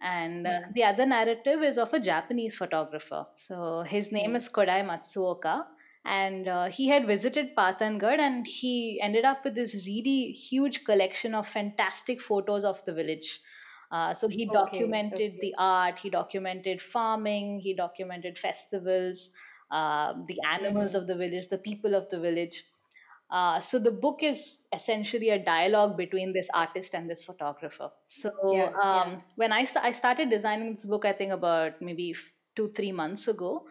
And 0.01 0.48
uh, 0.48 0.51
Hmm. 0.51 0.71
the 0.74 0.83
other 0.86 1.05
narrative 1.05 1.62
is 1.62 1.77
of 1.77 1.93
a 1.93 2.00
Japanese 2.00 2.55
photographer. 2.55 3.25
So 3.36 3.81
his 3.95 4.12
name 4.12 4.31
Hmm. 4.31 4.36
is 4.36 4.50
Kodai 4.50 4.81
Matsuoka. 4.91 5.57
And 6.06 6.48
uh, 6.48 6.70
he 6.70 6.88
had 6.88 7.06
visited 7.06 7.56
Patangarh 7.56 8.20
and 8.20 8.48
he 8.48 9.00
ended 9.01 9.25
up 9.25 9.44
with 9.44 9.56
this 9.56 9.86
really 9.86 10.32
huge 10.32 10.84
collection 10.86 11.36
of 11.36 11.48
fantastic 11.48 12.22
photos 12.22 12.63
of 12.63 12.84
the 12.86 12.94
village. 12.94 13.41
Uh, 13.91 14.13
so 14.13 14.27
he 14.27 14.50
documented 14.50 15.34
Okay. 15.34 15.41
the 15.41 15.53
art, 15.58 16.00
he 16.00 16.10
documented 16.10 16.82
farming, 16.82 17.60
he 17.60 17.74
documented 17.75 18.38
festivals, 18.38 19.32
uh, 19.72 20.13
the 20.27 20.39
animals 20.48 20.94
Mhm. 20.94 20.96
of 20.96 21.08
the 21.08 21.15
village, 21.15 21.48
the 21.48 21.58
people 21.58 21.94
of 21.96 22.08
the 22.10 22.20
village. 22.20 22.63
Uh, 23.29 23.60
so 23.60 23.77
the 23.77 23.91
book 23.91 24.24
is 24.24 24.65
essentially 24.74 25.29
a 25.29 25.44
dialogue 25.44 25.96
between 25.98 26.34
this 26.34 26.50
artist 26.53 26.96
and 26.96 27.10
this 27.10 27.24
photographer. 27.24 27.91
So 28.08 28.32
Yeah, 28.50 28.74
um, 28.82 29.20
yeah. 29.20 29.22
when 29.36 29.51
I, 29.51 29.63
st- 29.65 29.86
I 29.86 29.91
started 29.91 30.29
designing 30.32 30.74
this 30.74 30.86
book, 30.86 31.06
I 31.06 31.13
think 31.13 31.32
about 31.32 31.79
maybe 31.82 32.15
two, 32.56 32.72
three 32.72 32.91
months 32.91 33.27
ago. 33.27 33.68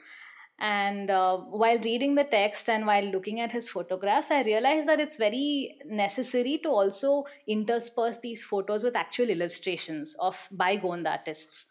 And 0.60 1.08
uh, 1.10 1.36
while 1.38 1.78
reading 1.78 2.16
the 2.16 2.24
text 2.24 2.68
and 2.68 2.84
while 2.84 3.04
looking 3.04 3.40
at 3.40 3.52
his 3.52 3.68
photographs, 3.68 4.30
I 4.32 4.42
realized 4.42 4.88
that 4.88 4.98
it's 4.98 5.16
very 5.16 5.78
necessary 5.86 6.58
to 6.64 6.68
also 6.68 7.26
intersperse 7.46 8.18
these 8.18 8.42
photos 8.42 8.82
with 8.82 8.96
actual 8.96 9.30
illustrations 9.30 10.14
of 10.18 10.48
by 10.50 10.76
Gond 10.76 11.06
artists. 11.06 11.66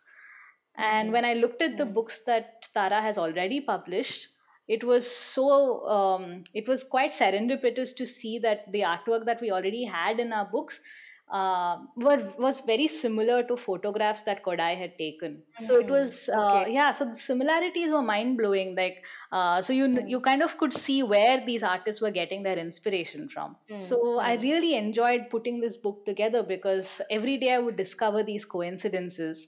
And 0.77 1.10
Mhm. 1.10 1.12
when 1.12 1.25
I 1.25 1.34
looked 1.34 1.62
at 1.62 1.75
the 1.77 1.86
Mhm. 1.86 1.94
books 1.94 2.24
that 2.25 2.70
Tara 2.74 3.01
has 3.01 3.17
already 3.17 3.62
published, 3.62 4.29
it 4.67 4.84
was 4.84 5.10
so 5.10 5.88
um, 5.88 6.44
it 6.53 6.67
was 6.67 6.84
quite 6.84 7.12
serendipitous 7.12 7.96
to 7.96 8.06
see 8.06 8.38
that 8.39 8.72
the 8.72 8.82
artwork 8.82 9.25
that 9.25 9.41
we 9.41 9.51
already 9.51 9.84
had 9.86 10.20
in 10.20 10.34
our 10.34 10.46
books 10.46 10.82
uh, 11.29 11.77
were 11.98 12.34
was 12.39 12.62
very 12.62 12.88
similar 12.88 13.43
to 13.43 13.57
photographs 13.57 14.22
that 14.24 14.43
Kodai 14.43 14.77
had 14.77 14.98
taken. 14.98 15.43
So 15.60 15.77
it 15.79 15.88
Mhm. 15.88 15.91
was 15.91 16.29
uh, 16.29 16.62
Okay. 16.62 16.74
yeah. 16.74 16.91
So 16.91 17.05
the 17.05 17.15
similarities 17.15 17.91
were 17.91 18.01
mind 18.01 18.38
blowing. 18.38 18.75
Like 18.75 19.03
uh, 19.31 19.62
so 19.62 19.74
you 19.74 19.88
Mm. 19.88 20.10
you 20.10 20.22
kind 20.22 20.41
of 20.48 20.57
could 20.57 20.74
see 20.74 21.03
where 21.03 21.43
these 21.46 21.63
artists 21.63 22.01
were 22.01 22.12
getting 22.19 22.43
their 22.43 22.57
inspiration 22.65 23.27
from. 23.27 23.55
Mm, 23.69 23.79
So 23.89 24.01
I 24.19 24.38
mm. 24.38 24.43
really 24.48 24.74
enjoyed 24.75 25.29
putting 25.29 25.60
this 25.60 25.75
book 25.88 26.05
together 26.05 26.43
because 26.43 27.01
every 27.20 27.37
day 27.37 27.53
I 27.53 27.59
would 27.59 27.75
discover 27.75 28.24
these 28.24 28.46
coincidences. 28.57 29.48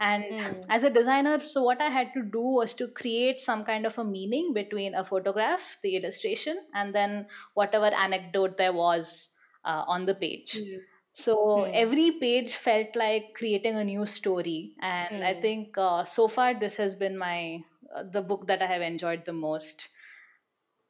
And 0.00 0.24
Mm. 0.24 0.64
as 0.68 0.82
a 0.82 0.90
designer, 0.90 1.38
so 1.40 1.62
what 1.62 1.80
I 1.80 1.88
had 1.88 2.12
to 2.14 2.22
do 2.22 2.40
was 2.60 2.74
to 2.74 2.88
create 2.88 3.40
some 3.40 3.64
kind 3.64 3.86
of 3.86 3.98
a 3.98 4.04
meaning 4.04 4.52
between 4.52 4.94
a 4.94 5.04
photograph, 5.04 5.78
the 5.82 5.96
illustration, 5.96 6.58
and 6.74 6.94
then 6.94 7.26
whatever 7.54 7.86
anecdote 8.06 8.56
there 8.56 8.72
was 8.72 9.30
uh, 9.64 9.84
on 9.86 10.04
the 10.06 10.14
page. 10.14 10.56
Mm. 10.56 10.80
So 11.14 11.36
Hmm. 11.54 11.74
every 11.74 12.12
page 12.12 12.54
felt 12.54 12.96
like 12.96 13.34
creating 13.34 13.76
a 13.76 13.84
new 13.84 14.06
story, 14.06 14.74
and 14.80 15.24
I 15.24 15.34
Hmm. 15.34 15.34
think 15.34 15.78
uh, 15.78 16.04
so 16.04 16.28
far 16.28 16.54
this 16.58 16.76
has 16.76 16.94
been 16.96 17.18
my 17.18 17.64
uh, 17.96 18.04
the 18.10 18.22
book 18.22 18.48
that 18.48 18.62
I 18.62 18.66
have 18.66 18.82
enjoyed 18.82 19.24
the 19.24 19.32
most 19.32 19.88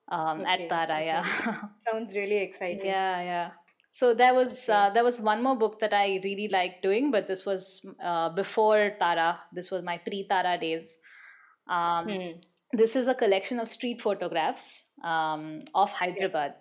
um, 0.08 0.44
Okay, 0.44 0.46
at 0.46 0.68
Tara. 0.68 1.02
okay. 1.02 1.04
Yeah, 1.04 1.26
Sounds 1.78 2.14
really 2.16 2.38
exciting. 2.38 2.96
yeah, 2.96 3.22
yeah. 3.22 3.50
So 3.92 4.14
there 4.14 4.34
was 4.34 4.68
Okay. 4.68 4.68
uh, 4.68 4.90
there 4.90 5.04
was 5.04 5.20
one 5.20 5.42
more 5.42 5.56
book 5.56 5.78
that 5.80 5.94
I 5.94 6.20
really 6.24 6.48
liked 6.48 6.82
doing, 6.82 7.10
but 7.10 7.26
this 7.26 7.46
was 7.46 7.84
uh, 8.02 8.30
before 8.30 8.92
Tara. 8.98 9.40
This 9.52 9.70
was 9.70 9.82
my 9.82 9.98
pre 9.98 10.26
Tara 10.28 10.58
days. 10.58 10.98
Um, 11.68 12.06
Hmm. 12.06 12.40
this 12.72 12.96
is 12.96 13.08
a 13.08 13.14
collection 13.14 13.60
of 13.60 13.68
street 13.68 14.02
photographs 14.02 14.86
um, 15.04 15.62
of 15.74 15.92
Hyderabad. 15.92 16.54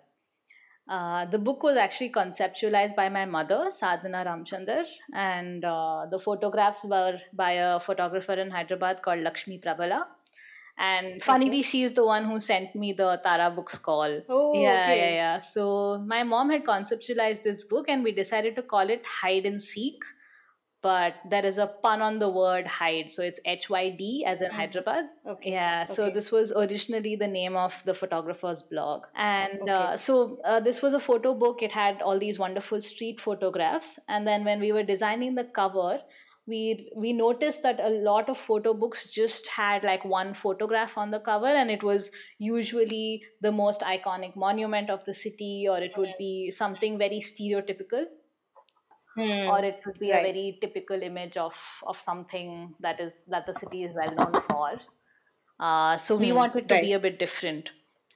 Uh, 0.86 1.24
the 1.24 1.38
book 1.38 1.62
was 1.62 1.76
actually 1.76 2.10
conceptualized 2.10 2.94
by 2.94 3.08
my 3.08 3.24
mother, 3.24 3.66
Sadhana 3.70 4.24
Ramchandar, 4.24 4.84
and 5.14 5.64
uh, 5.64 6.06
the 6.10 6.18
photographs 6.18 6.84
were 6.84 7.18
by 7.32 7.52
a 7.52 7.80
photographer 7.80 8.34
in 8.34 8.50
Hyderabad 8.50 9.00
called 9.00 9.20
Lakshmi 9.20 9.58
Prabala. 9.58 10.04
And 10.76 11.22
funnily, 11.22 11.62
she 11.62 11.84
is 11.84 11.92
the 11.92 12.04
one 12.04 12.24
who 12.24 12.38
sent 12.40 12.74
me 12.74 12.92
the 12.92 13.20
Tara 13.24 13.50
Books 13.50 13.78
call. 13.78 14.20
Oh, 14.28 14.60
yeah, 14.60 14.82
okay. 14.82 14.98
yeah, 14.98 15.14
yeah. 15.14 15.38
So 15.38 16.04
my 16.04 16.22
mom 16.24 16.50
had 16.50 16.64
conceptualized 16.64 17.44
this 17.44 17.62
book, 17.62 17.88
and 17.88 18.04
we 18.04 18.12
decided 18.12 18.56
to 18.56 18.62
call 18.62 18.90
it 18.90 19.06
Hide 19.06 19.46
and 19.46 19.62
Seek. 19.62 20.02
But 20.84 21.14
there 21.34 21.44
is 21.50 21.58
a 21.64 21.66
pun 21.86 22.02
on 22.06 22.18
the 22.22 22.28
word 22.38 22.66
hide, 22.76 23.10
so 23.16 23.22
it's 23.28 23.40
H 23.52 23.68
Y 23.74 23.82
D 24.00 24.08
as 24.32 24.42
in 24.48 24.50
Mm. 24.50 24.56
Hyderabad. 24.60 25.04
Okay. 25.34 25.52
Yeah, 25.52 25.84
so 25.92 26.04
Okay. 26.04 26.12
this 26.18 26.30
was 26.36 26.52
originally 26.64 27.14
the 27.22 27.28
name 27.34 27.56
of 27.66 27.78
the 27.90 27.94
photographer's 28.00 28.62
blog. 28.74 29.06
And 29.28 29.62
Okay. 29.62 29.72
uh, 29.78 29.96
so 30.08 30.18
uh, 30.44 30.60
this 30.68 30.82
was 30.88 30.92
a 30.92 31.00
photo 31.06 31.34
book. 31.44 31.62
It 31.68 31.72
had 31.72 32.02
all 32.10 32.18
these 32.26 32.38
wonderful 32.44 32.82
street 32.90 33.20
photographs. 33.28 33.98
And 34.08 34.26
then 34.32 34.44
when 34.50 34.60
we 34.68 34.72
were 34.78 34.84
designing 34.92 35.34
the 35.40 35.44
cover, 35.60 35.90
we 36.52 36.62
we 37.02 37.10
noticed 37.18 37.62
that 37.66 37.78
a 37.80 37.88
lot 38.06 38.28
of 38.32 38.36
photo 38.46 38.72
books 38.80 39.04
just 39.12 39.46
had 39.58 39.84
like 39.90 40.02
one 40.04 40.34
photograph 40.40 40.96
on 41.02 41.14
the 41.14 41.20
cover 41.28 41.52
and 41.60 41.70
it 41.74 41.86
was 41.90 42.10
usually 42.48 43.22
the 43.46 43.52
most 43.60 43.80
iconic 43.92 44.36
monument 44.42 44.90
of 44.96 45.06
the 45.06 45.14
city 45.20 45.66
or 45.76 45.78
it 45.86 45.96
would 46.02 46.12
be 46.18 46.50
something 46.58 46.98
very 47.04 47.20
stereotypical 47.30 48.04
Hmm. 49.16 49.52
or 49.52 49.64
it 49.64 49.80
would 49.86 49.98
be 49.98 50.12
a 50.12 50.20
very 50.20 50.58
typical 50.60 51.02
image 51.02 51.36
of 51.36 51.54
of 51.84 52.00
something 52.00 52.74
that 52.80 53.00
is 53.00 53.24
that 53.26 53.46
the 53.46 53.54
city 53.54 53.82
is 53.84 53.94
well 53.94 54.14
known 54.14 54.38
for. 54.40 54.78
Uh, 55.60 55.96
so 55.96 56.16
we 56.16 56.32
Hmm, 56.32 56.40
wanted 56.40 56.68
to 56.68 56.76
be 56.76 56.92
a 56.92 56.98
bit 56.98 57.18
different. 57.18 57.70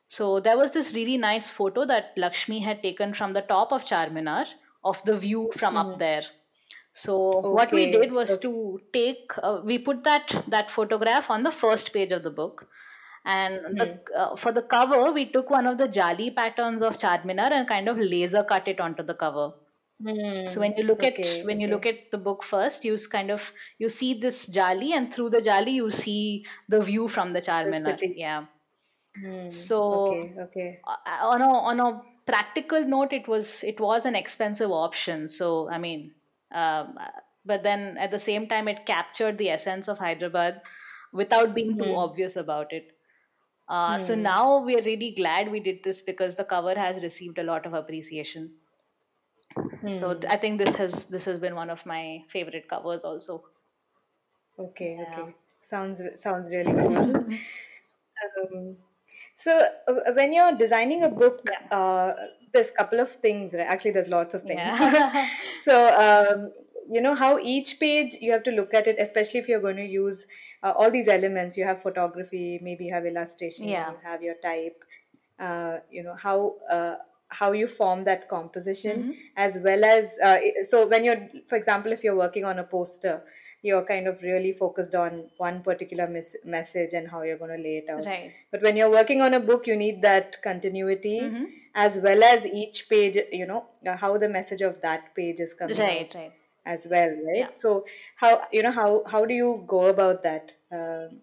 So 0.08 0.40
there 0.40 0.56
was 0.56 0.72
this 0.72 0.94
really 0.94 1.18
nice 1.18 1.48
photo 1.48 1.84
that 1.86 2.12
Lakshmi 2.16 2.60
had 2.60 2.82
taken 2.82 3.12
from 3.14 3.32
the 3.34 3.42
top 3.42 3.72
of 3.72 3.84
Charminar 3.84 4.46
of 4.84 5.04
the 5.04 5.16
view 5.18 5.52
from 5.56 5.76
Hmm. 5.76 5.78
up 5.78 5.98
there. 5.98 6.22
So 6.92 7.46
what 7.50 7.72
we 7.72 7.86
did 7.86 8.12
was 8.12 8.36
okay. 8.36 8.40
to 8.40 8.80
take 8.92 9.32
uh, 9.42 9.60
we 9.64 9.78
put 9.78 10.04
that 10.04 10.44
that 10.48 10.70
photograph 10.70 11.30
on 11.30 11.42
the 11.44 11.50
first 11.50 11.92
page 11.92 12.12
of 12.12 12.22
the 12.22 12.30
book. 12.30 12.68
And 13.24 13.60
the, 13.78 13.86
Hmm. 13.86 13.98
uh, 14.16 14.36
for 14.36 14.52
the 14.52 14.62
cover, 14.62 15.12
we 15.12 15.30
took 15.30 15.50
one 15.50 15.66
of 15.66 15.78
the 15.78 15.88
jali 15.88 16.30
patterns 16.30 16.82
of 16.82 16.96
Charminar 16.96 17.52
and 17.52 17.68
kind 17.68 17.88
of 17.88 17.98
laser 17.98 18.42
cut 18.44 18.68
it 18.68 18.80
onto 18.80 19.02
the 19.02 19.14
cover. 19.14 19.52
Hmm. 20.02 20.14
So 20.46 20.60
when 20.60 20.74
you 20.76 20.84
look 20.84 21.02
Okay, 21.02 21.04
at 21.04 21.26
when 21.42 21.60
you 21.60 21.68
look 21.68 21.86
at 21.86 22.10
the 22.10 22.18
book 22.18 22.42
first, 22.44 22.84
you 22.84 22.96
kind 23.10 23.30
of 23.30 23.52
you 23.78 23.88
see 23.88 24.14
this 24.14 24.46
jali, 24.46 24.92
and 24.92 25.12
through 25.12 25.30
the 25.30 25.40
jali 25.40 25.72
you 25.72 25.90
see 25.90 26.46
the 26.68 26.80
view 26.80 27.08
from 27.08 27.32
the 27.32 27.40
Charminar. 27.40 28.00
Yeah. 28.14 28.46
Hmm. 29.16 29.68
So 29.68 29.88
Okay. 29.92 30.34
Okay. 30.38 30.70
on 30.84 31.42
a 31.42 31.48
on 31.48 31.80
a 31.80 32.02
practical 32.26 32.84
note, 32.84 33.12
it 33.12 33.28
was 33.28 33.64
it 33.64 33.80
was 33.80 34.06
an 34.06 34.14
expensive 34.14 34.70
option. 34.70 35.28
So 35.28 35.68
I 35.70 35.78
mean, 35.78 36.14
um, 36.52 36.98
but 37.44 37.62
then 37.62 37.96
at 37.98 38.10
the 38.10 38.18
same 38.18 38.48
time, 38.48 38.68
it 38.68 38.86
captured 38.86 39.38
the 39.38 39.50
essence 39.50 39.88
of 39.88 39.98
Hyderabad 39.98 40.62
without 41.12 41.54
being 41.54 41.76
too 41.78 41.94
Hmm. 41.94 42.02
obvious 42.04 42.36
about 42.36 42.72
it. 42.72 42.92
Uh, 43.68 43.98
So 43.98 44.14
Hmm. 44.14 44.16
now 44.16 44.64
we 44.64 44.76
are 44.78 44.82
really 44.82 45.12
glad 45.14 45.50
we 45.50 45.60
did 45.60 45.84
this 45.84 46.02
because 46.02 46.36
the 46.36 46.44
cover 46.44 46.74
has 46.74 47.02
received 47.02 47.38
a 47.38 47.44
lot 47.44 47.66
of 47.66 47.74
appreciation. 47.74 48.56
So 49.86 50.14
Hmm. 50.14 50.20
I 50.28 50.36
think 50.36 50.58
this 50.58 50.76
has 50.76 51.04
this 51.06 51.24
has 51.24 51.38
been 51.38 51.54
one 51.54 51.70
of 51.70 51.84
my 51.86 52.24
favorite 52.28 52.68
covers 52.68 53.04
also. 53.04 53.44
Okay. 54.58 54.96
Yeah. 55.00 55.20
Okay. 55.20 55.34
Sounds 55.62 56.02
sounds 56.16 56.48
really 56.54 56.72
cool. 56.72 57.14
um, 58.42 58.76
so 59.36 59.66
uh, 59.86 60.12
when 60.14 60.32
you're 60.32 60.56
designing 60.56 61.04
a 61.04 61.08
book, 61.08 61.48
uh, 61.70 62.12
there's 62.52 62.70
a 62.70 62.72
couple 62.72 63.00
of 63.00 63.08
things, 63.08 63.54
right? 63.54 63.66
Actually, 63.66 63.92
there's 63.92 64.08
lots 64.08 64.34
of 64.34 64.42
things. 64.42 64.58
Yeah. 64.58 65.28
so 65.62 65.74
um, 66.06 66.52
you 66.90 67.00
know 67.00 67.14
how 67.14 67.38
each 67.38 67.78
page 67.78 68.14
you 68.20 68.32
have 68.32 68.42
to 68.44 68.50
look 68.50 68.74
at 68.74 68.86
it, 68.86 68.96
especially 68.98 69.40
if 69.40 69.48
you're 69.48 69.60
going 69.60 69.76
to 69.76 69.84
use 69.84 70.26
uh, 70.62 70.72
all 70.76 70.90
these 70.90 71.08
elements. 71.08 71.56
You 71.56 71.64
have 71.64 71.82
photography, 71.82 72.58
maybe 72.62 72.86
you 72.86 72.94
have 72.94 73.06
illustration, 73.06 73.68
Yeah. 73.68 73.90
you 73.90 73.96
have 74.02 74.22
your 74.22 74.34
type. 74.42 74.84
Uh, 75.38 75.78
you 75.90 76.02
know 76.02 76.14
how. 76.16 76.56
Uh, 76.70 76.96
how 77.30 77.52
you 77.52 77.66
form 77.68 78.04
that 78.04 78.28
composition 78.28 78.96
Mm-hmm. 79.02 79.10
as 79.36 79.58
well 79.64 79.84
as 79.84 80.16
uh, 80.24 80.38
so 80.62 80.86
when 80.88 81.04
you're 81.04 81.28
for 81.46 81.56
example 81.56 81.92
if 81.92 82.02
you're 82.04 82.16
working 82.16 82.44
on 82.44 82.58
a 82.58 82.64
poster 82.64 83.22
you're 83.62 83.84
kind 83.84 84.06
of 84.06 84.22
really 84.22 84.52
focused 84.52 84.94
on 84.94 85.24
one 85.36 85.62
particular 85.62 86.06
mes- 86.06 86.36
message 86.44 86.92
and 86.94 87.08
how 87.08 87.22
you're 87.22 87.36
going 87.36 87.50
to 87.56 87.60
lay 87.62 87.78
it 87.78 87.88
out. 87.90 88.04
Right. 88.06 88.32
But 88.52 88.62
when 88.62 88.76
you're 88.76 88.88
working 88.90 89.20
on 89.20 89.34
a 89.34 89.40
book, 89.40 89.66
you 89.66 89.74
need 89.74 90.00
that 90.02 90.40
continuity 90.42 91.20
Mm-hmm. 91.22 91.44
as 91.74 91.98
well 92.00 92.22
as 92.22 92.46
each 92.46 92.88
page, 92.88 93.18
you 93.32 93.46
know, 93.46 93.66
how 93.96 94.16
the 94.16 94.28
message 94.28 94.60
of 94.62 94.80
that 94.82 95.12
page 95.16 95.40
is 95.40 95.54
coming 95.54 95.76
Right, 95.76 96.12
right. 96.14 96.32
as 96.64 96.86
well, 96.88 97.08
right? 97.08 97.38
Yeah. 97.38 97.48
So 97.52 97.84
how 98.14 98.42
you 98.52 98.62
know 98.62 98.70
how 98.70 99.02
how 99.06 99.24
do 99.24 99.34
you 99.34 99.64
go 99.66 99.86
about 99.88 100.22
that? 100.22 100.54
Um 100.70 101.18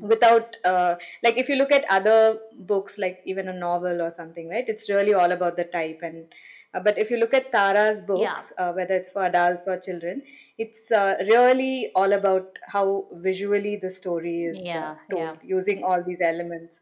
without 0.00 0.56
uh, 0.64 0.94
like 1.22 1.36
if 1.36 1.48
you 1.48 1.56
look 1.56 1.72
at 1.72 1.84
other 1.90 2.38
books 2.58 2.98
like 2.98 3.20
even 3.24 3.48
a 3.48 3.52
novel 3.52 4.00
or 4.02 4.10
something 4.10 4.48
right 4.48 4.68
it's 4.68 4.88
really 4.88 5.14
all 5.14 5.32
about 5.32 5.56
the 5.56 5.64
type. 5.64 6.00
And 6.02 6.26
uh, 6.74 6.80
but 6.80 6.98
if 6.98 7.10
you 7.10 7.18
look 7.18 7.34
at 7.34 7.52
tara's 7.52 8.00
books 8.02 8.52
uh, 8.58 8.72
whether 8.72 8.94
it's 8.94 9.10
for 9.10 9.24
adults 9.26 9.64
or 9.66 9.78
children 9.78 10.22
it's 10.58 10.90
uh, 10.90 11.16
really 11.28 11.90
all 11.94 12.12
about 12.12 12.58
how 12.68 13.06
visually 13.12 13.76
the 13.76 13.90
story 13.90 14.44
is 14.44 14.58
uh, 14.58 14.62
Yeah, 14.64 14.94
told 15.10 15.22
yeah. 15.22 15.34
using 15.42 15.82
all 15.84 16.02
these 16.02 16.20
elements 16.20 16.80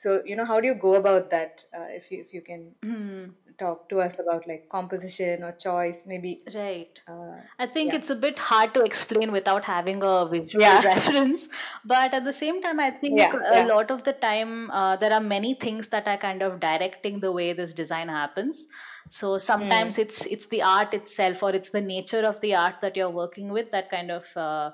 so 0.00 0.22
you 0.30 0.36
know 0.36 0.44
how 0.50 0.60
do 0.60 0.68
you 0.70 0.74
go 0.86 0.94
about 1.02 1.30
that 1.30 1.64
uh, 1.78 1.88
if 2.00 2.10
you 2.12 2.20
if 2.26 2.32
you 2.34 2.42
can 2.50 2.74
Hmm. 2.82 3.30
talk 3.62 3.88
to 3.90 4.00
us 4.06 4.18
about 4.24 4.46
like 4.52 4.68
composition 4.78 5.42
or 5.42 5.52
choice 5.66 6.04
maybe 6.06 6.32
Right. 6.54 6.98
uh, 7.08 7.38
I 7.58 7.66
think 7.66 7.92
yeah. 7.92 7.98
it's 7.98 8.08
a 8.10 8.14
bit 8.16 8.38
hard 8.38 8.72
to 8.74 8.82
explain 8.82 9.32
without 9.32 9.64
having 9.64 10.02
a 10.02 10.26
visual 10.28 10.62
Yeah. 10.62 10.80
reference. 10.84 11.48
But 11.84 12.14
at 12.14 12.24
the 12.24 12.32
same 12.32 12.62
time, 12.62 12.80
I 12.80 12.90
think 12.90 13.16
Yeah, 13.16 13.32
a 13.34 13.64
lot 13.66 13.90
of 13.90 14.04
the 14.04 14.12
time 14.14 14.70
uh, 14.70 14.96
there 14.96 15.12
are 15.12 15.20
many 15.20 15.54
things 15.54 15.88
that 15.88 16.08
are 16.08 16.16
kind 16.16 16.42
of 16.42 16.60
directing 16.60 17.20
the 17.20 17.32
way 17.32 17.52
this 17.52 17.74
design 17.74 18.08
happens. 18.08 18.66
So 19.08 19.38
sometimes 19.38 19.98
Hmm. 19.98 19.98
it's 19.98 20.24
it's 20.26 20.48
the 20.48 20.62
art 20.62 20.94
itself 20.94 21.42
or 21.42 21.50
it's 21.54 21.70
the 21.70 21.80
nature 21.82 22.24
of 22.24 22.40
the 22.40 22.54
art 22.54 22.80
that 22.80 22.96
you're 22.96 23.10
working 23.10 23.50
with 23.50 23.70
that 23.72 23.90
kind 23.90 24.10
of 24.10 24.36
uh, 24.36 24.70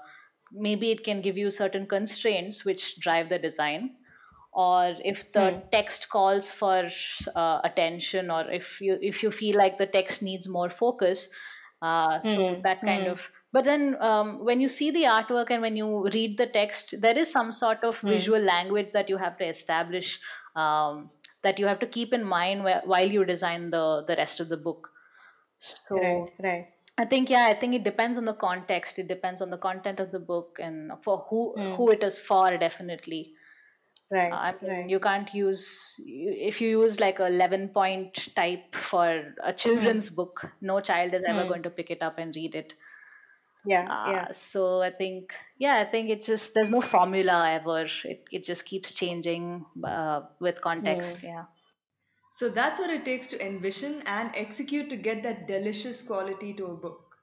maybe 0.52 0.90
it 0.92 1.04
can 1.04 1.20
give 1.22 1.36
you 1.36 1.50
certain 1.50 1.86
constraints 1.86 2.64
which 2.64 2.98
drive 3.00 3.28
the 3.30 3.38
design 3.38 3.96
or 4.54 4.94
if 5.04 5.32
the 5.32 5.46
Hmm. 5.50 5.64
text 5.72 6.08
calls 6.08 6.52
for 6.52 6.88
uh, 7.34 7.60
attention 7.64 8.30
or 8.30 8.50
if 8.50 8.80
you 8.80 8.98
if 9.02 9.22
you 9.22 9.30
feel 9.30 9.56
like 9.56 9.76
the 9.76 9.86
text 9.86 10.22
needs 10.22 10.48
more 10.48 10.70
focus 10.70 11.28
uh, 11.82 12.20
so 12.20 12.40
Hmm, 12.40 12.62
that 12.62 12.84
kind 12.84 13.06
hmm. 13.06 13.14
of 13.14 13.30
but 13.52 13.64
then 13.64 13.96
um, 14.00 14.44
when 14.44 14.60
you 14.60 14.68
see 14.68 14.90
the 14.90 15.02
artwork 15.04 15.50
and 15.50 15.62
when 15.62 15.76
you 15.76 16.08
read 16.12 16.38
the 16.38 16.46
text 16.46 16.94
there 17.00 17.16
is 17.18 17.30
some 17.30 17.52
sort 17.52 17.82
of 17.84 18.00
Hmm. 18.02 18.26
visual 18.26 18.40
language 18.40 18.92
that 18.92 19.08
you 19.08 19.16
have 19.16 19.36
to 19.36 19.46
establish 19.46 20.20
um, 20.56 21.10
that 21.42 21.58
you 21.58 21.66
have 21.66 21.78
to 21.78 21.86
keep 21.86 22.12
in 22.12 22.24
mind 22.24 22.62
wh- 22.62 22.86
while 22.86 23.08
you 23.10 23.24
design 23.24 23.70
the 23.70 24.04
the 24.06 24.16
rest 24.16 24.40
of 24.40 24.48
the 24.48 24.56
book 24.56 24.90
so 25.58 26.00
right 26.02 26.30
right 26.38 26.68
I 26.98 27.04
think 27.06 27.30
yeah, 27.30 27.46
I 27.46 27.54
think 27.54 27.74
it 27.74 27.84
depends 27.84 28.18
on 28.18 28.24
the 28.24 28.34
context. 28.34 28.98
It 28.98 29.08
depends 29.08 29.42
on 29.42 29.50
the 29.50 29.58
content 29.58 30.00
of 30.00 30.12
the 30.12 30.20
book 30.20 30.58
and 30.60 30.92
for 31.02 31.18
who 31.18 31.56
Hmm. 31.56 31.76
who 31.76 31.90
it 31.90 32.04
is 32.04 32.20
for. 32.20 32.56
Definitely, 32.56 33.34
right 34.10 34.40
Uh, 34.40 34.52
I 34.52 34.54
mean, 34.62 34.78
right 34.78 34.90
you 34.90 35.00
can't 35.00 35.32
use 35.34 35.96
if 35.98 36.60
you 36.60 36.68
use 36.82 36.98
like 37.00 37.18
a 37.20 37.26
eleven 37.26 37.68
point 37.70 38.34
type 38.34 38.74
for 38.74 39.34
a 39.42 39.52
children's 39.52 40.10
book. 40.10 40.46
No 40.60 40.80
child 40.80 41.14
is 41.14 41.22
ever 41.28 41.44
Hmm. 41.44 41.52
going 41.52 41.62
to 41.64 41.70
pick 41.70 41.90
it 41.90 42.02
up 42.02 42.18
and 42.18 42.34
read 42.34 42.54
it. 42.54 42.74
yeah 43.64 43.90
Uh, 43.90 43.92
yeah 44.04 44.28
So 44.32 44.80
I 44.82 44.90
think 44.90 45.34
yeah, 45.58 45.76
I 45.76 45.84
think 45.84 46.08
it's 46.08 46.26
just 46.26 46.54
there's 46.54 46.70
no 46.70 46.80
formula 46.80 47.50
ever. 47.50 47.86
It 48.04 48.24
it 48.32 48.44
just 48.44 48.64
keeps 48.64 48.94
changing 48.94 49.66
uh, 49.84 50.22
with 50.40 50.60
context. 50.62 51.18
Hmm. 51.18 51.22
Yeah. 51.22 51.46
So 52.32 52.50
that's 52.50 52.78
what 52.78 52.90
it 52.90 53.06
takes 53.06 53.28
to 53.28 53.40
envision 53.42 54.02
and 54.02 54.30
execute 54.36 54.90
to 54.90 54.96
get 54.98 55.22
that 55.22 55.46
delicious 55.46 56.02
quality 56.02 56.52
to 56.52 56.66
a 56.66 56.76
book. 56.76 57.16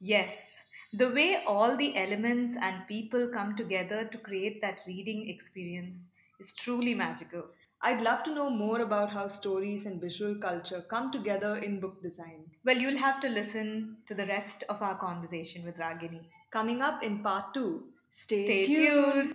Yes, 0.00 0.67
the 0.92 1.10
way 1.10 1.42
all 1.46 1.76
the 1.76 1.96
elements 1.96 2.56
and 2.60 2.86
people 2.88 3.28
come 3.28 3.56
together 3.56 4.04
to 4.04 4.18
create 4.18 4.60
that 4.62 4.80
reading 4.86 5.28
experience 5.28 6.12
is 6.40 6.54
truly 6.54 6.94
magical. 6.94 7.44
I'd 7.82 8.00
love 8.00 8.22
to 8.24 8.34
know 8.34 8.50
more 8.50 8.80
about 8.80 9.12
how 9.12 9.28
stories 9.28 9.86
and 9.86 10.00
visual 10.00 10.34
culture 10.34 10.84
come 10.88 11.12
together 11.12 11.56
in 11.58 11.78
book 11.78 12.02
design. 12.02 12.46
Well, 12.64 12.78
you'll 12.78 12.98
have 12.98 13.20
to 13.20 13.28
listen 13.28 13.98
to 14.06 14.14
the 14.14 14.26
rest 14.26 14.64
of 14.68 14.82
our 14.82 14.96
conversation 14.96 15.64
with 15.64 15.76
Ragini. 15.76 16.22
Coming 16.50 16.82
up 16.82 17.02
in 17.02 17.22
part 17.22 17.54
2. 17.54 17.82
Stay, 18.10 18.44
Stay 18.44 18.64
tuned. 18.64 19.12
tuned. 19.12 19.34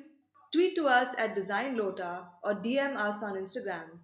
Tweet 0.51 0.75
to 0.75 0.87
us 0.87 1.15
at 1.17 1.35
Design 1.35 1.77
Lota 1.77 2.25
or 2.43 2.55
DM 2.55 2.95
us 2.97 3.23
on 3.23 3.35
Instagram. 3.35 3.99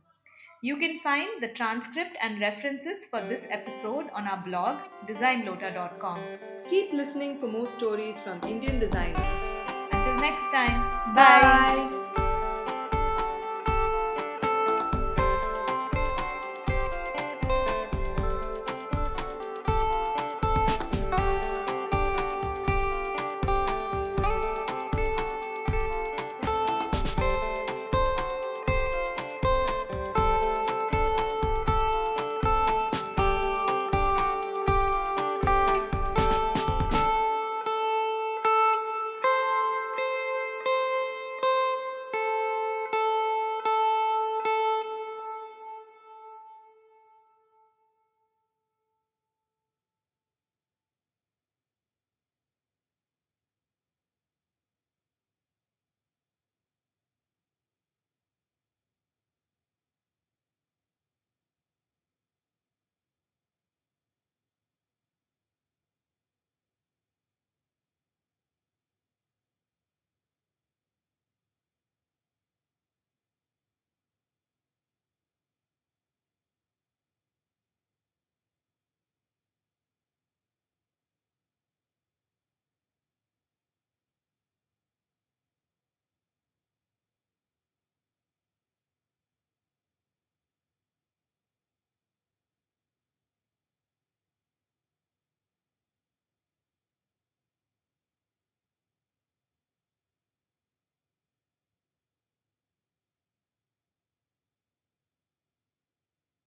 You 0.61 0.75
can 0.75 0.99
find 0.99 1.41
the 1.41 1.47
transcript 1.47 2.17
and 2.21 2.41
references 2.41 3.05
for 3.05 3.21
this 3.21 3.47
episode 3.49 4.07
on 4.13 4.27
our 4.27 4.43
blog 4.45 4.79
designlota.com. 5.07 6.19
Keep 6.67 6.91
listening 6.91 7.37
for 7.39 7.47
more 7.47 7.67
stories 7.67 8.19
from 8.19 8.41
Indian 8.43 8.77
designers. 8.77 9.41
Until 9.93 10.15
next 10.15 10.51
time, 10.51 11.15
Bye. 11.15 11.98